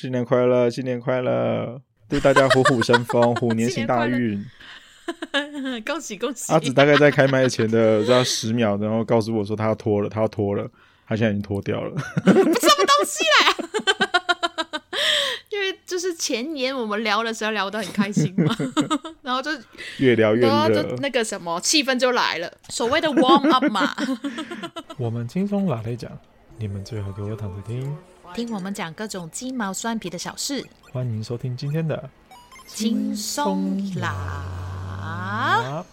[0.00, 4.42] 新年快乐，新年快乐，祝大家虎虎生风，虎 年行大运。
[5.84, 6.50] 恭喜恭喜！
[6.50, 10.66] 阿紫大概在开麦前的要十秒，然后告诉我说他要脱了，他要脱了，
[11.06, 11.94] 他现在已经脱掉了。
[12.24, 13.54] 什么东西啦？
[15.50, 18.56] 因为就是前年我们聊的时候聊得很开心嘛，
[19.20, 19.50] 然后就
[19.98, 23.94] 越聊越热，那个什么气氛就来了，所谓的 warm up 嘛。
[24.96, 26.10] 我们轻松拿来讲，
[26.56, 27.94] 你们最好给我躺着听，
[28.34, 30.64] 听我们讲各种鸡毛蒜皮的小事。
[30.92, 32.08] 欢迎收听今天的
[32.66, 34.08] 轻松拿。
[35.02, 35.84] 啊！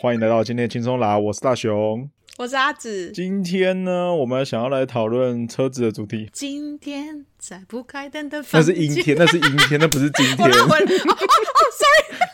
[0.00, 3.12] 欢迎来到今天的轻松啦，我是大雄，我是阿紫。
[3.12, 6.30] 今天呢，我们想要来讨论车子的主题。
[6.32, 10.38] 今天在不开灯的那是阴天，那是阴天，那不是今天。
[10.38, 10.80] 哦哦，sorry，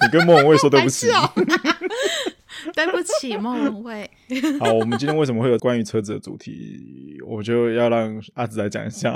[0.03, 1.09] 你跟莫文蔚说对不起。
[2.75, 4.09] 对不起，莫文蔚。
[4.61, 7.19] 好，我们今天为什么会有关于车子的主题？
[7.27, 9.13] 我就要让阿紫来讲一下。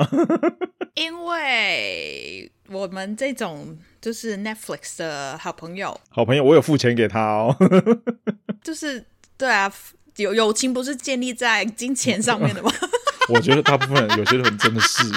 [0.94, 7.56] 因为我们这种就是 Netflix 的好朋友，好朋友，我有付钱给他哦。
[8.62, 9.04] 就是
[9.38, 9.72] 对啊，
[10.16, 12.72] 友友情不是建立在金钱上面的吗？
[13.28, 15.04] 我觉得大部分人有些人真的是。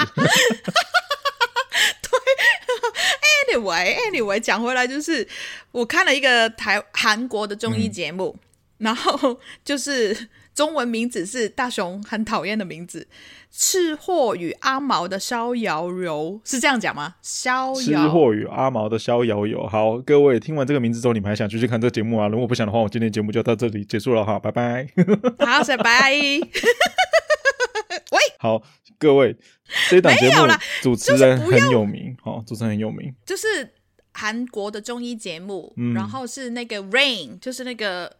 [3.48, 5.26] Anyway，Anyway，讲回来就是，
[5.70, 8.36] 我看了一个台韩国的综艺节目，
[8.78, 13.06] 嗯、然后就是中文名字是大雄很讨厌的名字，
[13.50, 17.16] 《吃货与阿毛的逍遥游》是这样讲吗？
[17.20, 17.74] 逍遥。
[17.74, 19.66] 吃货与阿毛的逍遥游。
[19.66, 22.26] 好，各位听完这个名字之后，你们还想继续看这个节目啊？
[22.26, 24.88] 如果不想的话，我今天节目就到这里结束了哈，拜拜。
[25.40, 26.12] 好，拜拜。
[28.12, 28.62] 喂，好，
[28.98, 29.36] 各位，
[29.90, 30.46] 这档节目
[30.80, 33.46] 主持人很有名，好、哦，主持人很有名，就是
[34.14, 38.10] 韩国的综艺节目，嗯、然后是那个 Rain，就是那个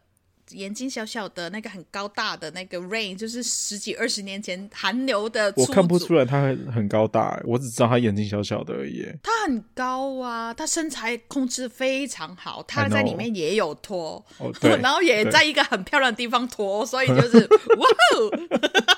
[0.51, 5.53] 眼睛小小的那个很高大的那个 Rain，就是十几二十年前韩流的。
[5.57, 9.05] 我看不出来他很很高大，我只知道他眼睛小小的而已。
[9.23, 17.39] 他很高啊，他身材控制非常好，他在里面也有脱， oh, 然后也在一个很漂亮的地方脱，所以就是
[17.77, 17.87] 哇
[18.17, 18.31] 哦。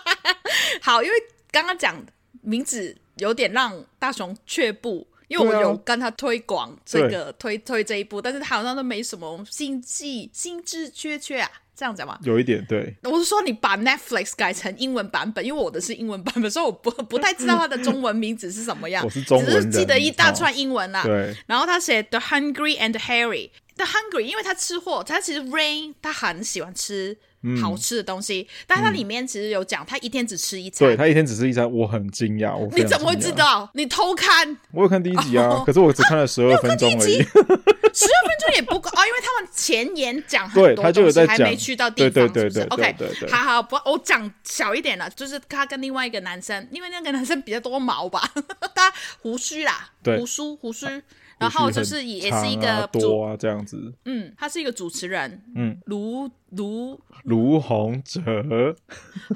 [0.82, 1.14] 好，因为
[1.50, 2.04] 刚刚讲
[2.42, 12.18] 名字有点让大雄却步，因为我有跟他推广这个对推推这一部，但是他好像都没什么心计，心智缺缺啊，这样讲吗？
[12.22, 12.96] 有一点对。
[13.04, 19.04] 我是说你把 Netflix 改成英文版本，因为我的是英文版本， 所以我不不太知道它的中文名字是什么样。
[19.04, 21.04] 我是中文，只是记得一大串英文啊。
[21.04, 21.36] 对。
[21.46, 27.18] 然后他写 The Hungry and Harry，The Hungry，因为他吃货，他其实 Rain 他很喜欢吃。
[27.60, 30.88] 好吃的东西，嗯、但它里面其实有讲，他一天只吃一餐。
[30.88, 32.56] 对，他一天只吃一餐，我很惊讶。
[32.56, 33.70] 我你怎么会知道？
[33.74, 34.56] 你偷看？
[34.72, 37.22] 我有看第一集啊，哦、可是我只看了十二分钟而已。
[37.94, 42.94] 十二分钟也不够啊、哦，因为他们前言讲很多东西，还没去到地方，是不是？OK，
[43.30, 48.30] 好好，不，我讲小一点了，就是他跟另外一个男生，因为那个男生比较多毛吧，
[48.74, 50.86] 他胡须啦，胡须胡须。
[51.38, 58.22] 然后就是也是一个多啊这样子，嗯，他是一个主持人，嗯，卢卢卢洪哲。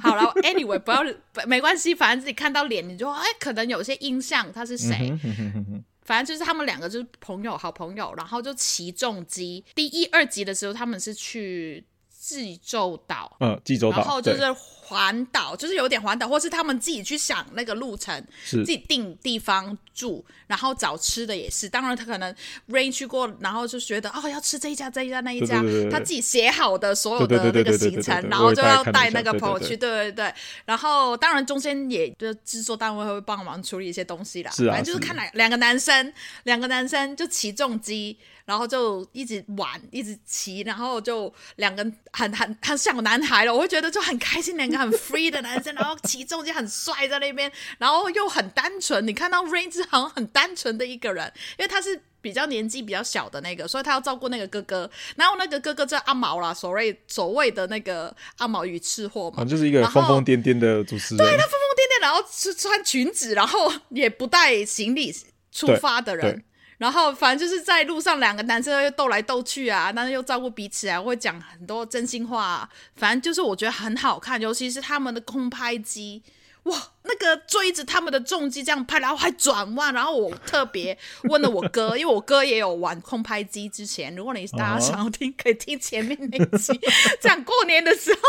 [0.00, 1.04] 好了，Anyway，不要
[1.46, 9.64] 没关系，反正自己看到脸你就哎，可能有些印象他是谁，嗯、哼哼哼反正就是他们两个就是朋友，好朋友，然后就骑重机。
[9.74, 14.42] 第一二集的时候，他们是去济州岛，嗯，济州岛，然后就是。
[14.92, 18.14] 环岛就是有点环岛，或是他们自己去想那个路程，
[18.44, 21.66] 是自己定地方住，然后找吃的也是。
[21.66, 22.34] 当然他可能
[22.68, 30.34] Rain 去过，然后就觉得哦要吃这一家这一家那一家，对对对对，他自己写好的所有的那个行程，然后就要带那个朋友去，对对对。
[30.66, 36.12] 然后当然中间也就制作单位会帮忙处理一些东西啦，是啊，反正就是看两两个男生，
[36.44, 38.18] 两个男生就起重机。
[38.52, 41.82] 然后就一直玩，一直骑，然后就两个
[42.12, 49.06] 很很很像男孩了，我会觉得就很开心，两个很 free 的男生，然后骑重机很帅在那边，然后又很单纯。
[49.06, 54.90] 你看到 Rain 是好像很单纯的一个人，因为他是比较年纪比较小的那个，所以他要照顾那个哥哥。
[55.16, 61.26] 然后那个哥哥叫阿毛啦，所谓所谓的那个阿毛与吃货嘛，就是一个疯疯癫癫的主持人。
[61.26, 65.10] 对，他疯疯癫癫，然后是穿裙子，然后也不带行李
[65.50, 66.44] 出发的人。
[66.82, 72.68] 然后反正就是在路上，两个男生又斗来斗去啊，但是又照顾彼此啊，会讲很多真心话啊。
[72.96, 76.20] 反正就是我觉得很好看，尤其是他们的空拍机。
[76.64, 83.68] 哇，那个追着他们的重机这样拍，然后还转弯，然后我特别问了我哥，因为我哥也有玩空拍机。
[83.68, 86.72] 之前，如果你大家 想要听，可以听前面那集，
[87.20, 88.20] 这样过年的时候。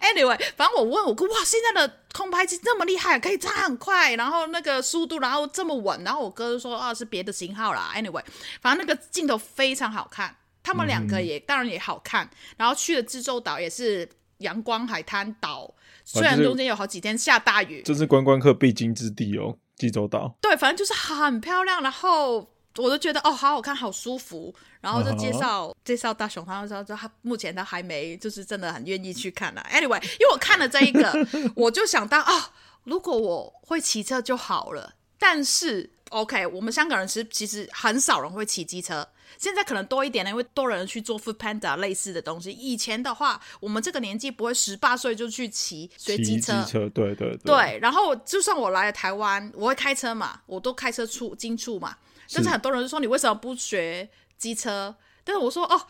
[0.00, 7.92] Anyway，反正我问我哥，哇，现在的空拍机这么厉害，可以插很快，然后那个速度，然后这么稳，然后我哥就说啊，是别的型号啦。
[7.96, 8.22] Anyway，
[8.60, 10.36] 反正那个镜头非常好看。
[10.62, 12.28] 他们两个也、嗯、当然也好看。
[12.56, 14.08] 然后去了济州岛也是
[14.38, 15.72] 阳光海滩岛，
[16.06, 20.36] 虽然中间有好几天下大雨，这是观光客必经之地哦，济州岛。
[20.40, 21.82] 对，反正就是很漂亮。
[21.82, 22.36] 然后
[22.76, 24.54] 我都觉得哦，好好看，好舒服。
[24.80, 25.76] 然后就介绍、uh -huh.
[25.84, 29.66] 介绍大雄，他说说他目前他还没就是真的很愿意去看啊。
[29.72, 31.12] Anyway，因为我看了这一个，
[31.56, 32.42] 我就想到啊、哦，
[32.84, 34.94] 如果我会骑车就好了。
[35.18, 39.08] 但是 OK，我们香港人其实其实很少人会骑机车，
[39.38, 42.50] 现在可能多一点呢，因为多人去做 Foodpanda 类似的东西。
[42.50, 47.38] 以前的话，我们这个年纪不会十八岁就去骑学机车，机车对对对。
[47.44, 51.96] 对，然后就算我来了台湾，我会开车嘛，我都开车出进出嘛。
[52.32, 54.08] 但是很多人就说，你为什么不学
[54.38, 54.94] 机车？
[55.24, 55.80] 但是我说哦，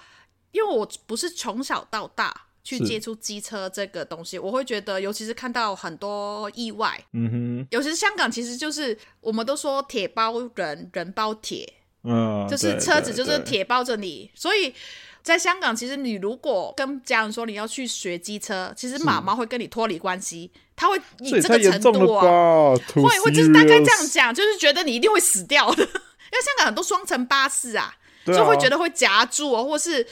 [0.52, 2.42] 因为我不是从小到大。
[2.66, 11.72] 去接触机车这个东西，我会觉得，尤其是看到很多意外，嗯哼，尤其是香港，其实就是我们都说铁包人，人包铁，
[12.04, 14.74] 嗯，就是车子就是铁包着你，所以
[15.22, 27.96] 在香港，其实你如果跟家人说你要去学机车，其实妈妈会跟你脱离关系，他会以这个程度啊，会会就是大概这样讲，就是觉得你一定会死掉的，因为香港很多双层巴士啊，
[28.26, 30.06] 啊，就会觉得会夹住哦，或是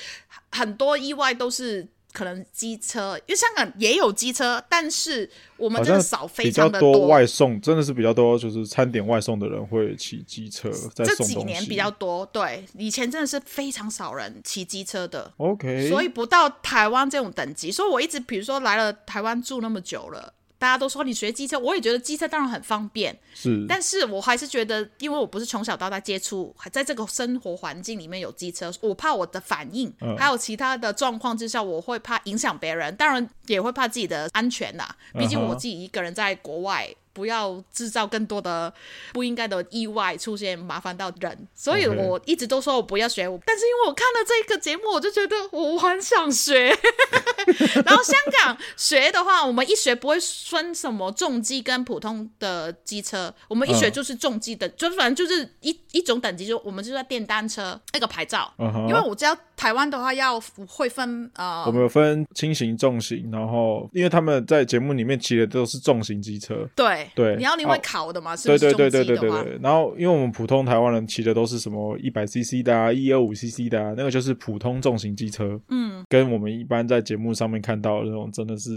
[0.50, 1.88] 很多意外都是。
[2.14, 6.92] 可能机车，因为香港也有机车，但是我们真的少，非常的多。
[6.92, 11.16] 多外送，真的是比较多，就是餐点外送的人会骑机车在送。
[11.16, 15.28] 这几年比较多，对，以前真的是非常少人骑机车的。
[15.38, 20.32] OK，所以不到台湾这种等级，所以我一直比如说来了台湾住那么久了。
[20.64, 34.88] 大家都说你学机车，我也觉得机车当然很方便，是，但是我还是觉得，因为我不是从小到大接触，还在这个生活环境里面有机车，我怕我的反应，嗯、还有其他的状况之下，我会怕影响别人，当然也会怕自己的安全呐。
[35.18, 36.88] 毕竟我自己一个人在国外。
[37.14, 38.70] 不要制造更多的
[39.14, 43.22] 不应该的意外出现，麻烦到人，所以我一直都说我不要学。
[43.46, 46.76] 但是因为我看了这个节目，我就觉得我很想学。
[47.86, 54.74] 然后香港学的话，我们一学不会分什么重机跟普通的机车，我们一学就是重机的，uh.
[54.74, 58.52] 就反正就是一一种等级，就我们就在电单车那个牌照。
[58.58, 58.88] Uh.
[58.88, 67.08] 因为我知道台湾的话要会分呃，我们有分轻型、重型，然后因为他们在节目里面骑的都是重型机车，对。
[67.14, 68.32] 对，你要你会考的嘛？
[68.32, 68.58] 哦、是不是？
[68.58, 69.58] 对对对对对对对。
[69.62, 75.60] 然后，因为我们普通台湾人骑的都是什么一百 CC 的啊，一二五 CC 的啊，那个就是普通重型机车。
[75.68, 78.70] 嗯，跟我们一般在节目上面看到的那种真的是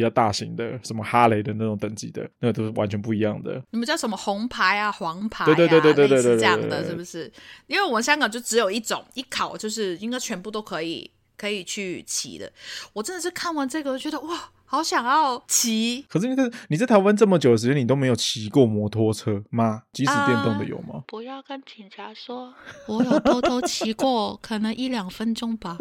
[0.00, 3.62] 比较大型的，什么哈雷的那种等级的，那个都是完全不一样的。
[3.70, 5.46] 你们叫什么红牌啊、黄牌啊？
[5.46, 7.30] 对对对对对对对，类似这样的，是不是？
[7.66, 11.10] 因为我们香港就只有一种，一考就是应该全部都可以
[11.40, 12.52] 可以去骑的。
[12.92, 14.50] 我真的是看完这个，觉得哇！
[14.66, 19.82] 好想要骑，可是你在你在台湾这么久的时间，你都没有骑过摩托车吗？
[19.92, 20.90] 即使电动的有吗？
[20.94, 22.54] 呃、不要跟警察说，
[22.86, 25.76] 我有偷偷骑过，可能一两分钟吧。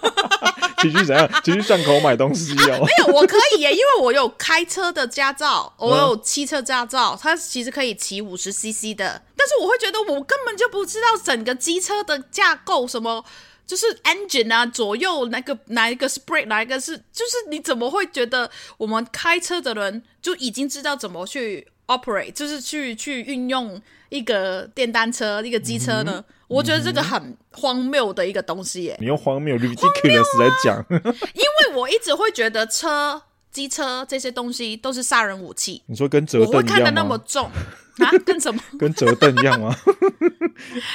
[0.80, 1.28] 骑去怎样？
[1.44, 2.80] 骑去巷口买东西哦、啊？
[2.80, 9.20] 没有，我可以耶，因为我有开车的驾照，我有汽车驾照，它其实可以骑五十 CC 的。
[9.36, 13.22] 但是我会觉得，我根本就不知道整个机车的架构什么。
[13.66, 23.80] 就是 engine 啊，左右哪个哪一个是 brake，哪一个是，就是你怎么会觉得我们开车的人就已经知道怎么去 operate，就是去去运用
[24.10, 26.34] 一个电单车、一个机车呢、嗯？
[26.48, 28.96] 我觉得这个很荒谬的一个东西耶。
[29.00, 35.82] 你用荒谬 ridiculous 来讲，因为我一直会觉得车、机车这些东西都是杀人武器。
[35.86, 36.58] 你说跟折凳一样吗？
[36.58, 37.50] 我会看得那么重。
[37.98, 38.60] 啊，跟什么？
[38.78, 39.74] 跟折凳一样吗？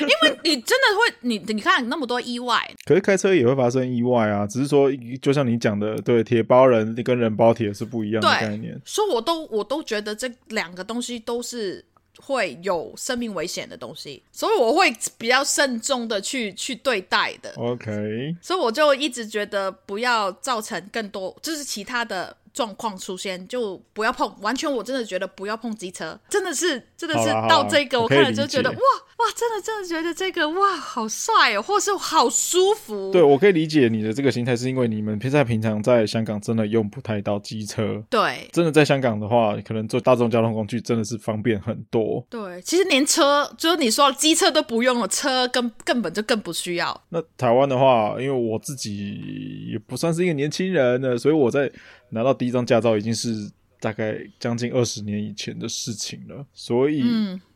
[0.01, 4.45] 因为你真的会，你你看那么多意外，可是开车也会发生意外啊。
[4.47, 4.89] 只是说，
[5.21, 8.79] 就像你讲的，对，铁包人跟人包铁是不一样的概念。
[8.83, 11.83] 所以我都我都觉得这两个东西都是
[12.17, 17.53] 会有生命危险的东西，所以我会比较慎重的去去对待的。
[17.57, 22.35] OK，所以我就一直觉得不要造成更多，就是其他的。
[22.53, 33.11] 状况出现就不要碰，完全我真的觉得不要碰机车，真的是真的是到这个我看了就觉得哇哇，真的真的觉得这个哇好帅哦，或是好舒服。
[33.11, 38.03] 对，我可以理解你的这个心态，是因为你们平在平常在香港真的用不太到机车。
[38.09, 42.25] 对，真的在香港的话，可能坐大众交通工具真的是方便很多。
[42.29, 46.99] 对，其实连车就是你说机车都不用了，车根根本就更不需要。
[47.09, 51.69] 那台湾的话，因为我自己也不算是一个年轻人呢，所以我在。
[52.09, 53.49] 拿到第一张驾照已经是
[53.79, 57.03] 大概将近二十年以前的事情了，所以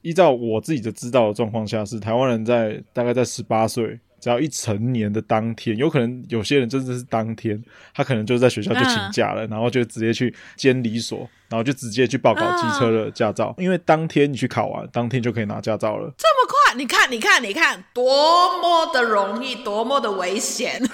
[0.01, 7.61] 依照我自己的知道的状况下，是台湾人在大概在十八岁，只要一成年的当天，有可能有些人真的是当天，
[7.93, 16.53] 他可能就在学校就请假了，然后就直接去监理所，然后就直接去报考机车的驾照，因为当天你去考完，当天就可以拿驾照了，这么快。
[16.75, 20.81] 你看，你看，你看，多么的容易，多么的危险。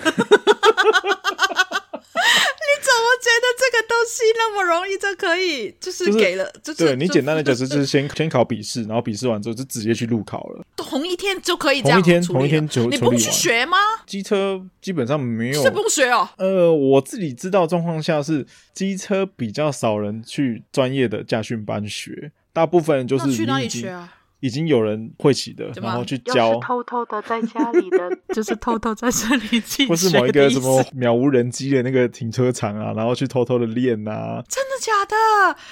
[3.00, 5.74] 你怎么觉得这个东西那么容易就可以？
[5.80, 10.66] 就是给了，就是、就是、对你简单的解 释就是先先考笔试，然后笔试完之后就直接去路考了。
[10.76, 13.78] 同一天就可以这样，同一天同一天就你不去学吗？
[14.06, 16.28] 机车基本上没有，是不用学哦。
[16.38, 24.14] 呃，我自己知道状况下是机车比较少人去专业的驾训班学，大部分人就是去哪里学啊？
[24.40, 29.86] 已经有人会骑的，然后去教，偷偷的在家里的， 就是偷偷在这里骑。
[29.90, 34.42] 或是某一个什么渺无人机的那个停车场啊，然后去偷偷的练啊。
[34.48, 35.16] 真的假的？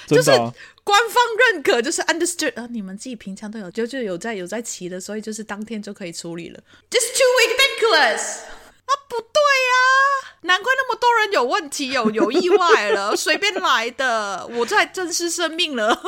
[0.06, 0.36] 真的啊？
[0.36, 1.22] 就是官方
[1.52, 6.60] 认可，就是 understood 啊，你们自己平常都有，就就有在有在骑的，所以就是当天就可以处理了。
[6.90, 8.40] Just too ridiculous！
[8.88, 15.98] 啊，不对呀，难怪那么多人有问题，有有意外了， 随便来的，我在珍视生命了。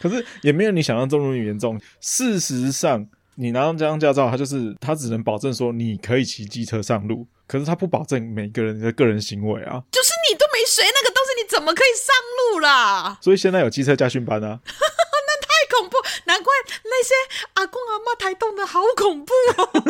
[0.00, 1.80] 可是也没有你想象中那么严重。
[2.00, 9.82] 事实上，你拿到这张驾照，它就是它只能保证说你可以骑机车上路，可是它不保证每个人的个人行为啊。
[9.92, 12.14] 就是你都没学那个东西，你怎么可以上
[12.54, 13.18] 路啦？
[13.20, 14.60] 所以现在有机车驾训班啊。
[14.66, 15.96] 那太恐怖，
[16.26, 16.52] 难怪
[16.84, 17.14] 那些
[17.54, 19.70] 阿公阿妈台东的好恐怖哦。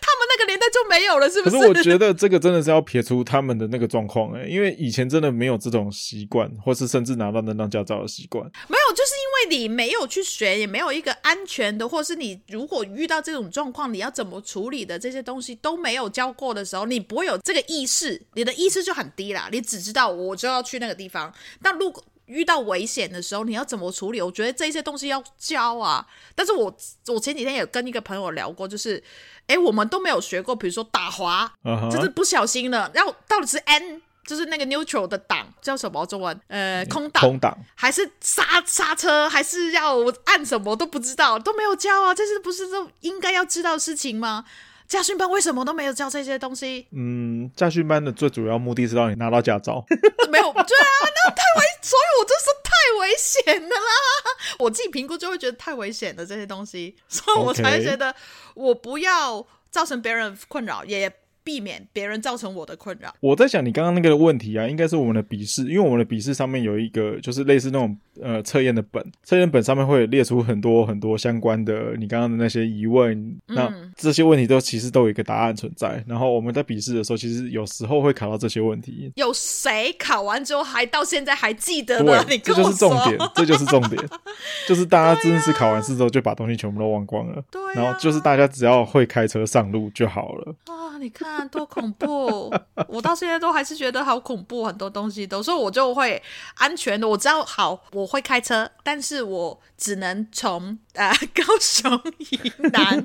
[0.00, 1.56] 他们那个年代就没有了，是不是？
[1.56, 8.44] 可是我觉得这个真的是要撇除他们的那个状况哎，因为以前真的没有这种习惯，或是甚至拿到那张驾照的习惯。
[8.68, 19.48] 没有，就是因为你没有去学，也没有一个安全的，或是你如果遇到这种状况，你要怎么处理的这些东西都没有教过的时候，你不会有这个意识，你的意识就很低啦。
[19.50, 21.32] 你只知道我就要去那个地方，
[21.62, 24.20] 但如果遇到危险的时候，你要怎么处理？
[24.20, 26.06] 我觉得这些东西要教啊。
[26.34, 26.74] 但是我
[27.08, 29.02] 我前几天也跟一个朋友聊过，就是。
[29.48, 31.90] 哎，我们都没有学过，比如说打滑，uh huh.
[31.90, 32.88] 就是不小心了。
[32.94, 36.40] 然后到底是 N，就是那个 neutral 的档叫什么中文？
[36.46, 42.14] 呃，空档，空档，还是刹刹车，还是要按什么都不知道，都没有教啊。
[42.14, 44.44] 这是不是都应该要知道的事情吗？
[44.86, 46.86] 驾训班为什么都没有教这些东西？
[46.92, 49.84] 嗯，驾训班的最主要目的是让你拿到驾照。
[50.30, 52.70] 没有，对啊，那太危，所以我就是太
[53.00, 53.82] 危险的啦。
[54.58, 58.14] 我自己评估就会觉得太危险的这些东西，所以我才会觉得
[58.54, 61.12] 我不要造成别人困扰，也。
[61.44, 63.14] 避免别人造成我的困扰。
[63.20, 73.12] 我在想，你刚刚那个问题啊，应该是我们的笔试，因为我们的笔试上面有一个，就是类似那种呃测验的本，测验本上面会列出很多很多相关的你刚刚的那些疑问，
[73.48, 76.02] 嗯、那这些问题都其实都有一个答案存在。
[76.06, 79.12] 然后我们在笔试的时候，其实有时候会考到这些问题。
[79.16, 82.24] 有谁考完之后还到现在还记得的？
[82.24, 84.02] 对，这就是重点，这就是重点，
[84.66, 87.42] 就是大家真的是考完试之后就把东西全部都忘光了。
[87.50, 90.54] 对、啊，然后就是大家只要会开车上路就好了。
[90.66, 91.48] 啊，你看。
[91.48, 92.54] 多恐怖！
[92.88, 96.22] 我到现在都还是觉得好恐怖，很多东西都，所以我就会
[96.54, 97.06] 安全的。
[97.06, 103.02] 我知道，好，我会开车，但是我只能从呃高雄以南，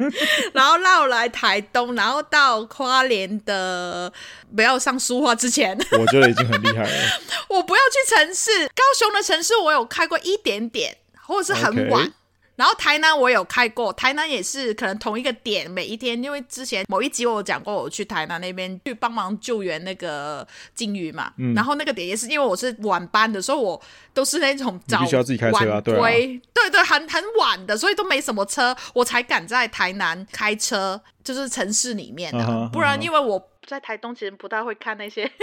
[0.53, 4.13] 然后绕来台东，然后到花莲的，
[4.55, 6.89] 不要上苏花之前，我觉得已经很厉害了。
[7.49, 12.05] 我不要去城市，高雄的城市我有开过一点点，或者是很晚。
[12.05, 12.11] Okay.
[12.57, 23.79] 然后台南我有开过，台南也是可能同一个点，每一天，因为之前某一集我有讲过，我去台南那边去帮忙救援那个鲸鱼嘛，嗯、然后那个点也是因为我是晚班的，所以我
[24.11, 25.05] 都是那种早
[25.51, 35.31] 晚归，对对对，很很晚的，所以都没什么车，我才敢在台南开车，就是城市里面的，uh huh, 不然因为我在台东其实不太会看那些。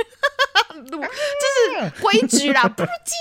[0.91, 3.13] 路就是规矩啦，不羁，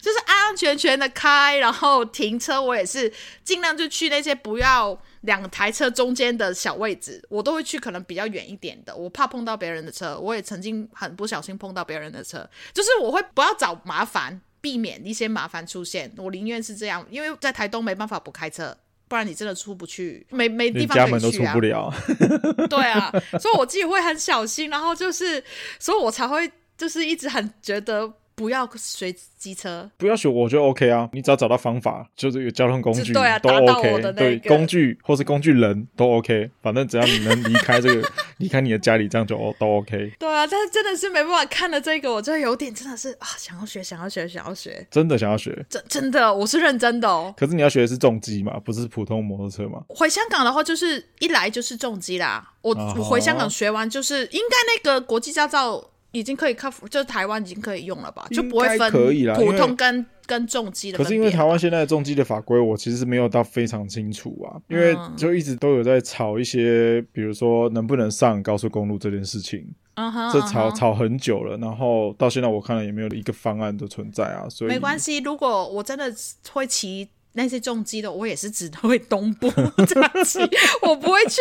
[0.00, 18.76] 就是安安全全的开，然后停车，我也是尽量就去那些不要两台车中间的小位置，我都会去可能比较远一点的，我怕碰到别人的车，我也曾经很不小心碰到别人的车，就是我会不要找麻烦，避免一些麻烦出现，我宁愿是这样，因为在台东没办法不开车。
[19.08, 21.04] 不然你真的出不去，没没地方可以去啊！
[21.06, 21.92] 家门都出不了。
[22.68, 23.10] 对啊，
[23.40, 25.42] 所以我自己会很小心，然后就是，
[25.78, 28.12] 所以我才会就是一直很觉得。
[28.38, 31.08] 不要学机车，不要学，我觉得 OK 啊。
[31.12, 33.90] 你只要找到方法，就是有交通工具对啊，都 OK。
[33.96, 40.12] 那个、对，工具或是工具人都 OK，反正只要你能离开这个， 离开你的家里，这样就都 OK。
[40.20, 47.34] 对啊，但是真的是没办法看了这个，我就有点真的是啊，想要学，想要学，想要学，真的想要学，真真的，我是认真的哦。
[47.36, 49.82] 可是你要学的是重机嘛，不是普通摩托车嘛？
[49.88, 52.52] 回香港的话，就是一来就是重机啦。
[52.62, 55.90] 我、啊、我回香港学完，就是应该那个国际驾照。
[56.12, 58.26] 已经可以克服，就是台湾已经可以用了吧？
[58.30, 58.90] 就不会分
[59.36, 60.98] 普通跟跟重机的。
[60.98, 64.56] 可是因为台湾现在重机的法规，我其实没有到非常清楚啊。
[64.68, 71.56] 因为就一直都有在吵一些，比如说能不能上高速公路这件事情，嗯哼，这吵吵很久了。
[71.58, 74.48] 然后到现在我看了也没有一个方案的存在啊。
[74.48, 76.10] 所以没关系，如果我真的
[76.50, 79.50] 会骑那些重机的，我也是只会东部
[79.86, 80.38] 这样骑，
[80.82, 81.40] 我不会去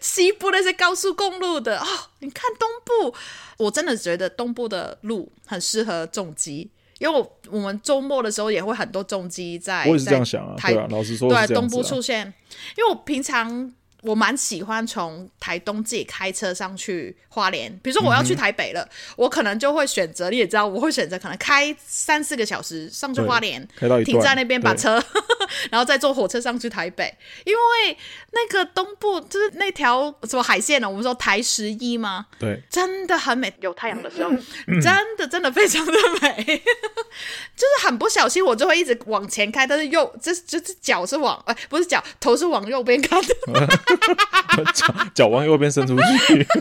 [0.00, 1.78] 西部那些高速公路的。
[1.78, 1.86] 哦，
[2.20, 3.16] 你看东部，
[3.56, 9.84] 我真的觉得东部的路很适合重机，因为我我们周末的时候也会很多重机在。
[9.86, 12.32] 我也是这样想啊，台对啊，老实说、啊，对东部出现，
[12.76, 13.72] 因为我平常。
[14.02, 23.66] 我蛮喜欢从台东自己开车上去花莲，比如说我要去台北了，嗯、我可能就会选择，你也知道，我会选择可能开三四个小时上去花莲，
[24.04, 25.02] 停在那边把车，
[25.70, 27.12] 然后再坐火车上去台北，
[27.44, 27.96] 因为
[28.30, 30.88] 那个东部就是那条什么海线呢？
[30.88, 32.26] 我们说台十一吗？
[32.38, 34.30] 对，真的很美，有太阳的时候，
[34.68, 36.36] 嗯、真的真的非常的美，
[37.56, 43.34] 就是很不小心我就会一直往前开，但是右这这是脚是往哎不是脚头是往右边看的。
[44.74, 46.02] 脚脚往右边伸出去，
[46.34, 46.58] 因为真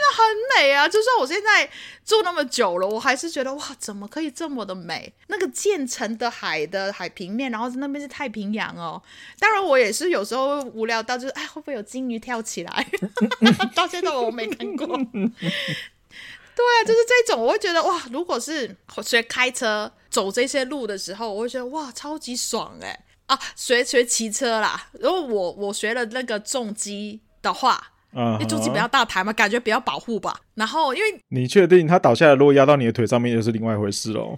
[0.00, 0.24] 的很
[0.56, 0.88] 美啊！
[0.88, 1.68] 就算我现在
[2.04, 5.12] 住那么久了，我还是觉得哇，怎么可以这么的美？
[5.28, 9.00] 那个渐层的海的海平面，然后那边是太平洋哦。
[9.38, 12.86] 当然，我也是有时候无聊到就是哎，会不会有鲸鱼跳起来？
[13.74, 14.86] 到现在我没看过。
[14.86, 23.00] 对啊，就是这种，我会觉得哇，如果是学开车走这些路的时候，我会觉得哇，超级爽哎。
[23.26, 24.88] 啊，学学骑车啦！
[25.00, 30.38] 如果我我学了那个重机的话，嗯，因为重机比较大台嘛，感觉比较保护吧。
[30.54, 34.36] 然后因为你确定他倒下来，如果压到你的腿上面，又是另外一回事喽。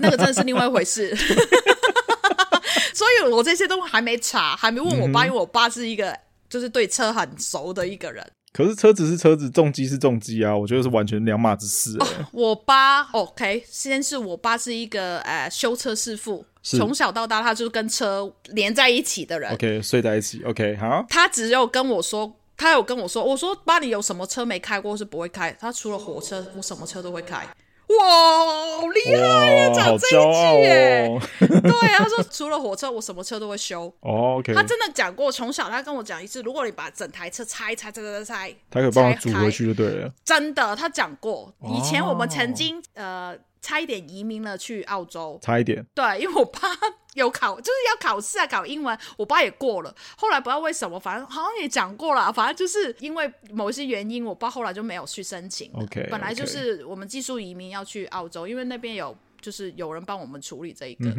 [0.00, 1.14] 那个真的是另外一回事。
[2.94, 8.26] 所以我这些都还没查，还没问我爸，嗯、因为我爸是一个就是对车很熟的一个人。
[8.52, 12.04] 可是车子是车子，重机是重机啊，我觉得是完全两码子事，欸。
[12.04, 16.44] 哦，我爸 OK，先是我爸是一个呃修车师傅。
[16.62, 19.52] 从小到大，他就是跟车连在一起的人。
[19.52, 20.42] OK，睡在一起。
[20.44, 21.04] OK，好。
[21.08, 25.50] 他只有跟我说，他有跟我说，我说爸，你有什么车没开过是不会开？
[25.60, 27.44] 他除了火车，我什么车都会开。
[27.88, 29.70] 哇，好厉害呀！
[29.74, 31.08] 讲这一句耶。
[31.08, 33.92] 哦、 对，他说除了火车，我什么车都会修。
[34.00, 40.10] 哦、OK，他真的讲过，从小他跟我讲一次，如果你把整台车拆拆拆拆拆，他可以帮我组回去就对了。
[40.24, 41.52] 真的，他讲过。
[41.68, 43.38] 以前我们曾经、哦、呃。
[43.62, 45.86] 差一点移民了去澳洲，差一点。
[45.94, 46.68] 对，因为我爸
[47.14, 49.94] 有考，就是要考试啊，考英文，我爸也过了。
[50.16, 55.70] 后来不知道为什么，反正好像也讲过了，反正就是因为某一些原因，我爸后来就没有去申请。
[55.74, 61.14] OK，本来就是我们技术移民要去澳洲，因为那边有就是有人帮我们处理这一个，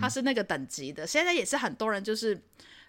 [0.00, 1.06] 他是那个等级的。
[1.06, 2.40] 现在也是很多人就是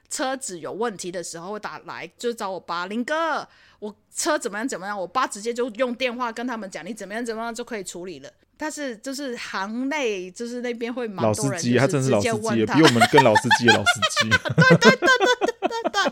[0.09, 3.47] 车子有问题的时候会打来，就找我爸林哥，
[3.79, 8.29] 我车怎么样怎么样，我爸直接就用电话跟他们讲，你怎么样怎么样就可可以处理了。
[8.57, 14.29] 但是就是行内，就是那边会蛮多人，老司机，他真是老司机，比我们更老司机的老司机。
[14.29, 16.03] 对对对对对对对，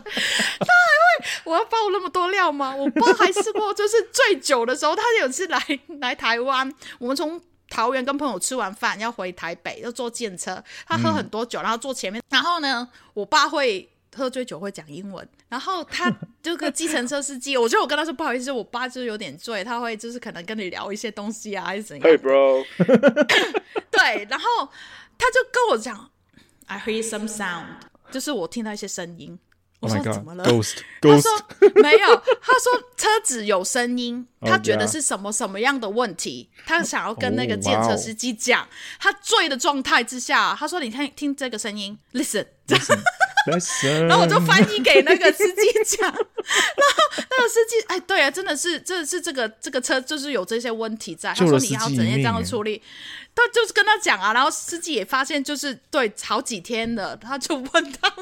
[0.60, 2.74] 他还会，我要爆那么多料吗？
[2.74, 5.60] 我爸还试过，就是醉酒的时候，他有次来
[6.00, 13.90] 来台湾，我们从桃园跟朋友吃完饭要回台北，要坐电车，他喝很多酒，然后坐前面，然后呢，我爸会。
[14.14, 22.64] 喝醉酒会讲英文，然后他就个计程车司机，我觉得我跟他说不好意思，我爸就是有点醉，他会就是可能跟你聊一些东西啊，还是怎样？Hey bro，
[23.90, 24.46] 对，然后
[25.16, 26.10] 他就跟我讲
[26.66, 27.66] ，I hear some sound，
[28.10, 29.38] 就是我听到一些声音。
[29.80, 31.12] 我说怎么了？Oh、Ghost, Ghost.
[31.12, 38.68] 他说没有，他说车子有声音， 他觉得是什么什么样的问题，他想要跟那个计程车司机讲，
[38.98, 42.44] 他醉的状态之下，他说你听听这个声音，listen。
[44.06, 45.62] 然后我就翻译给那个司机
[45.96, 46.24] 讲， 然后
[47.16, 51.32] 那个司机，哎，对啊，真的是，真的是这个这个车就是有这些问题在。
[51.34, 52.82] 他说你要怎样这样处理，
[53.38, 58.12] 他就是跟他讲啊，然后司机也发现就是对好几天了，他就问他，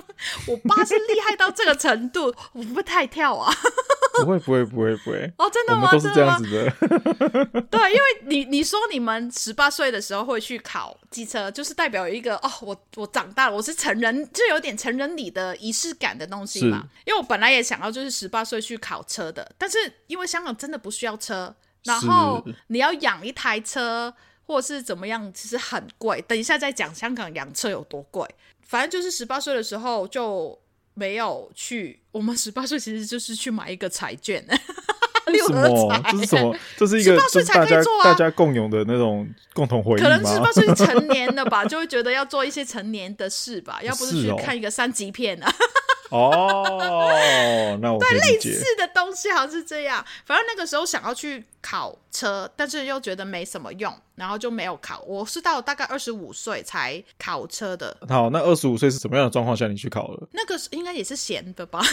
[0.47, 3.51] 我爸是厉害到这个程度，我不会太跳啊？
[4.21, 5.91] 不会不会不会不会哦，真的吗？
[5.91, 6.71] 都是这样子的。
[7.71, 16.85] 对，因为你你说你们十八岁的时候会去考机车，就是代表一个哦，我我长大了，我是成人，就有点成人礼的仪式感的东西嘛。
[17.07, 24.13] 因为我本来也想要就是十八岁去考车的，但是因为香港真的不需要车，然后你要养一台车
[24.47, 26.23] 或者是怎么样，其实很贵。
[26.29, 28.27] 等一下再讲香港养车有多贵。
[28.63, 30.59] 反正就是十八岁的时候就。
[30.99, 34.43] 没有去，我们十八岁其实就是去买一个彩券，
[35.29, 36.11] 六合彩。
[36.11, 36.57] 这是什么？
[36.75, 40.03] 这是一个十八岁才可以做啊，大家共有的那种共同回忆。
[40.03, 45.55] 可能十八岁成年了吧，就会觉得要做一些成年的事吧， 要不是去看一个三级片啊。
[46.09, 50.03] 哦，那我对类似的东西好像是这样。
[50.25, 55.03] 反正那个时候想要去考车，但是又觉得没什么用，然后就没有考。
[55.03, 57.95] 我是到大概二十五岁才考车的。
[58.09, 60.29] 好，那二十五岁是什么样的状况下你去考了？
[60.33, 61.83] 那个应该也是闲的吧？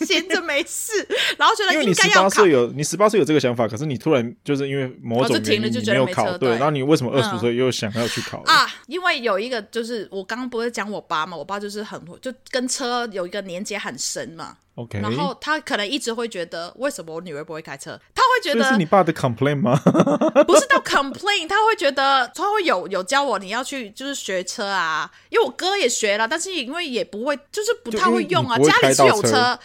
[0.00, 1.06] 闲着没事，
[1.38, 8.66] 然后觉得因为你十八岁有你十八岁有这个想法，可是你突然就是因为某种原因你没有考，对，然后你为什么二十五岁又想要去考啊？
[8.86, 14.56] 因为有一个就是我刚刚不是讲我爸嘛，我爸就是很就跟车有一个连接很深嘛。
[14.74, 18.00] OK，然后他可能一直会觉得，为什么我女儿不会开车？
[18.14, 19.78] 他会觉得是你爸的 complain 吗？
[20.46, 29.58] 不是到 complain，他会觉得他会有有教我你要去就是学车啊，因为我哥也学了，但是因为也不会，就是不太会用啊，家里是有车。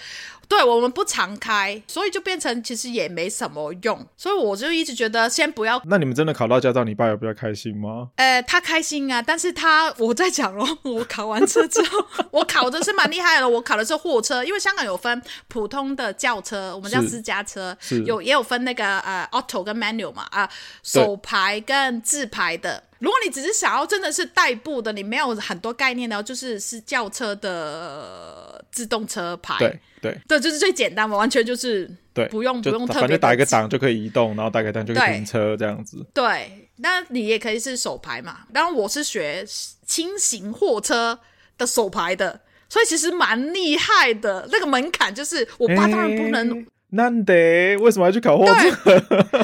[0.47, 5.81] 对，我们不常开，所以就变成其实也没什么用，所以我就一直觉得先不要。
[5.85, 8.09] 那你们真的考到驾照，你爸有比较开心吗？
[8.15, 20.49] 呃，他开心啊，但是他我在讲咯，我考完车之后， 我考的是蛮厉害的，我考的是货车，因为香港有分普通的轿车，我们叫私家车，有也有分那个呃 auto 跟 manual 嘛，啊、呃，
[20.81, 22.83] 手排跟自排的。
[22.99, 36.05] 如果你只是想要真的是代步的，你没有很多概念的，就是是轿车的自动车牌，对对对，就是最简单嘛，完全就是对，不用不用特别，反正打一个档就可以移动，然后打个档就可以停车这样子。
[36.13, 38.39] 对，那你也可以是手牌嘛。
[38.53, 39.45] 当然我是学
[39.85, 41.19] 轻型货车
[41.57, 44.47] 的手牌的，所以其实蛮厉害的。
[44.51, 46.49] 那个门槛就是我爸当然不能。
[46.51, 48.61] 欸难得，为什么要去考货车？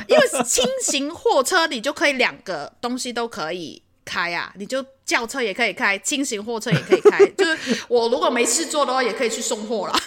[0.08, 7.26] 因为轻型货车你就可以两个东西都可以开啊，你就轿车也可以开，轻型货车也可以开。
[7.38, 9.94] 就是我如果没事做的话，也可以去送货啦。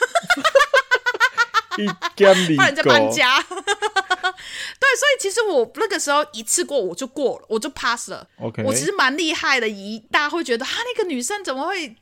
[2.57, 3.38] 帮人家搬家。
[3.46, 8.27] 对，所以其实我那个时候一次过我就过了，我就 pass 了。
[8.40, 11.94] OK，我其实蛮厉害的，一大家会觉得啊，那个女生怎么会？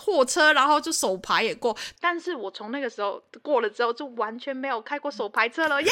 [0.00, 5.90] 货车，然后就手牌也过，但是我从那个时候过了之后，就完全没有开过手牌车了耶。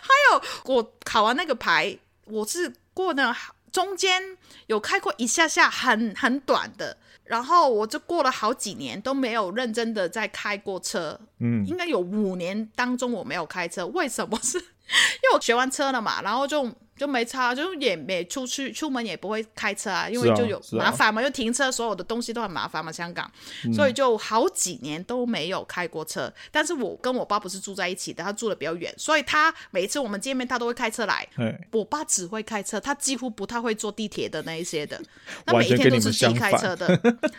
[0.00, 0.42] 还有
[0.74, 3.36] 我考完那个牌，我是过那
[3.72, 4.36] 中间
[4.66, 11.18] 有开过一下下很很短的，然后我就过了好几年都没有认真的在开过车。
[11.38, 14.38] 嗯，应该有五年当中我没有开车，为什么？
[14.42, 16.70] 是因为我学完车了嘛，然后就。
[17.00, 23.32] 就没差，就也没出去出门也不会开车啊，因为就有麻烦嘛，又、停车，所有的东西都很麻烦嘛，香港，
[23.64, 26.30] 嗯、所以就好几年都没有开过车。
[26.50, 31.26] 但是我跟我爸不是住在一起的，他住的比较远，所以他每一次我们见面，他都会开车来。
[31.70, 35.00] 我爸只会开车，他几乎不太会坐地铁的那一些的，
[35.46, 36.94] 那每一天都是自己开车的，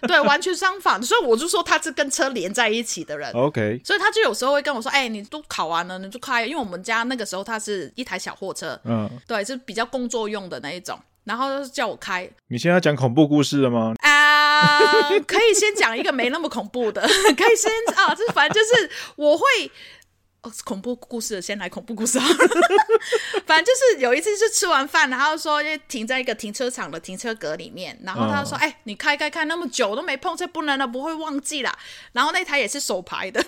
[0.08, 1.00] 对，完全相反。
[1.04, 3.32] 所以我就说他是跟车连在一起的人。
[3.38, 9.51] OK，所以他就有时候会跟我说：“哎、欸，你都考完了，你就开。”因为我们家那个时候他是一台小货车，嗯，对。
[9.52, 12.30] 是比较工作用的那一种，然后就是叫我开。
[12.48, 13.94] 你现在讲恐怖故事了吗？
[14.02, 19.44] 啊，可以先讲一个没那么恐怖的，可以先啊，这反正就是我会
[20.44, 22.36] 哦，恐怖故事先来恐怖故事好了。
[23.46, 31.78] 反正就是有一次是吃完饭，然后说停在一个停车场的停车格里面，然后他说：“哎、嗯欸，你开开开那么久都没碰车，不能了，不会忘记啦。”
[32.14, 33.44] 然后那台也是手排的，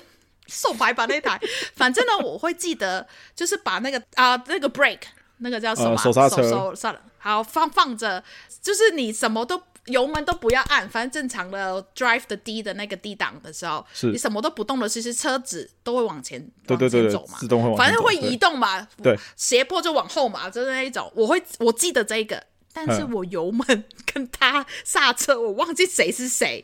[0.47, 1.39] 手排吧那台，
[1.75, 5.07] 反正呢我会记得，就是把那个啊那个 brake。
[5.43, 5.97] 那个叫什么、啊？
[5.97, 6.41] 手刹车。
[6.49, 8.23] 手算了，好放放着，
[8.61, 21.11] 就是你什么都油门都不要按，反正正常的 drive 的 D 的那个 D 档的时候，你什么都不动的，其实车子都会往前对对对对往前走嘛，自动会往前走，反正会移动嘛，对，斜坡就往后嘛，就是那一种。
[21.13, 26.63] 我会我记得这个，但是我油门跟他刹车，我忘记谁是谁。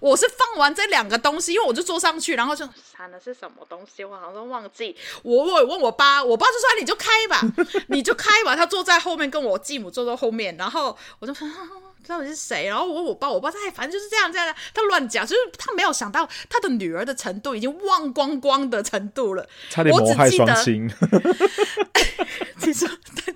[0.00, 4.96] 我是放完这两个东西，因为我就坐上去，然后就喊的是什么东西，我好像忘记。
[5.22, 7.40] 我我问我爸，我爸就说：“你就开吧，
[7.88, 8.54] 你就开吧。
[8.56, 11.46] ”他坐在后面，跟我继母坐在后面，然后我就说
[12.06, 20.90] ：“到底是谁？”然后我问我爸，我爸说：“哎，反正就是这样这样的。”他乱讲，就是他没有想到他的女儿的程度已经忘光光的程度了，差点谋害双亲。
[22.66, 22.88] 你说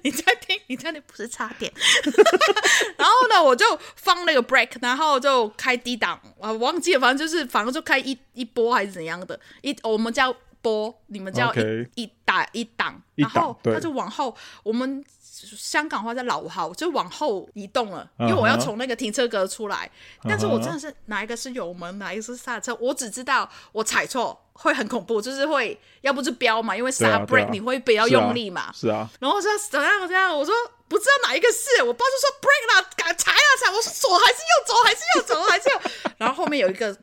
[0.02, 1.72] 你在听，你在那不是差点。
[2.96, 11.88] 然后呢，我就放那个 brake，然后就开低档，我忘记了，反正就是反正就开一一波还是怎样的，一我们叫波，你们叫一、okay.
[11.94, 15.04] 一打一档，然后他就往后，我们
[15.56, 18.28] 香港话叫老号，就往后移动了，uh.
[18.28, 19.90] 因为我要从那个停车格出来。
[20.20, 20.28] Uh -huh.
[20.28, 24.40] 但是我真的是哪一个是油门，哪一个是刹车，我只知道我踩错。
[24.52, 28.70] 会很恐怖，就是会要不就飙嘛，因为刹 brake、啊啊、你会比较用力嘛。
[28.74, 29.08] 是啊。
[29.10, 30.54] 是啊然后说怎样怎样，我说
[30.86, 33.70] 不知道哪一个是，我爸就说 brake 啦，敢踩啊踩。
[33.72, 35.80] 我说左还是右，左还是右，左还是右。
[36.18, 36.94] 然后后面有一个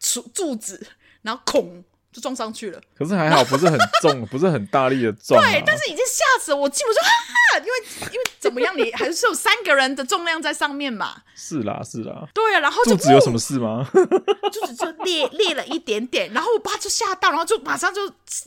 [0.00, 0.86] 柱柱子，
[1.20, 2.80] 然后孔就撞上去了。
[2.96, 5.50] 可是还好，不是很重，不是很大力的撞、啊。
[5.50, 7.10] 对，但是已经吓死了我，基本上哈
[7.54, 8.31] 哈，因为因为。
[8.42, 8.76] 怎么样？
[8.76, 11.14] 你还是有三个人的重量在上面嘛？
[11.36, 12.26] 是啦，是啦。
[12.34, 13.88] 对啊，然后就柱子有什么事吗？
[14.52, 18.00] 柱 子就裂裂了一点点，然后我爸就吓到，然后就马上就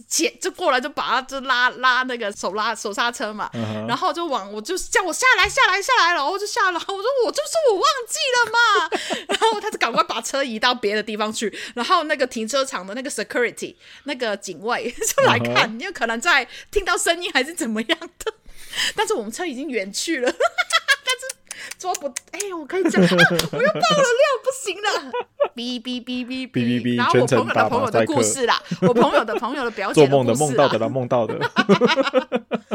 [0.10, 3.88] 前就过来就把他就拉拉那个手拉手刹车嘛，uh huh.
[3.88, 15.80] 然后就往我就叫我下来下来下来，然后我就下来，我说我就说我忘记了嘛， 然后他就赶快把车移到别的地方去，然后那个停车场的那个 security 那个警卫就来看，uh huh.
[15.80, 18.34] 因为可能在听到声音还是怎么样的。
[18.96, 23.08] 但是我们车已经远去了， 但是捉不，哎、欸，我可以讲、啊，
[23.52, 25.12] 我又爆了料，不行了，
[25.56, 26.82] 哔哔哔哔哔。
[26.82, 31.40] 哔，然后我朋友的朋友的故事啦，我朋友的朋友的表姐的故事啦，做梦的梦到的啦，梦到的，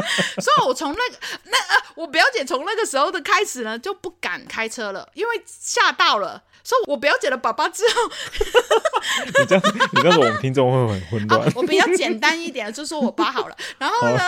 [0.41, 6.43] 所以我从那个那呃，我表姐从那个时候的开始呢，就不敢开车了，因为吓到了。
[6.63, 8.11] 所以我表姐的爸爸之后，
[9.25, 11.41] 你这样，你这样，我们听众会很混乱。
[11.41, 13.57] 啊，我比较简单一点，就说我爸好了。
[13.79, 14.21] 然后呢，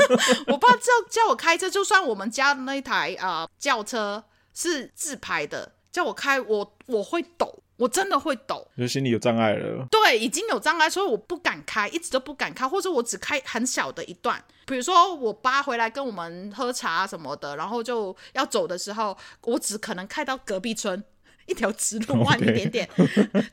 [0.48, 9.86] 我爸之后叫我开车，就算我们家的那台啊、呃、轿车是自排的，叫我开，我我会抖，我真的会抖，就心里有障碍了。
[9.90, 14.44] 对，已经有障碍，所以我不敢开，一直都不敢开，或者我只开很小的一段。
[14.66, 21.02] 比如说我爸回来跟我们喝茶什么的，然后就要走的时候，我只可能开到隔壁村。
[21.46, 22.86] 一条直路，弯一点点.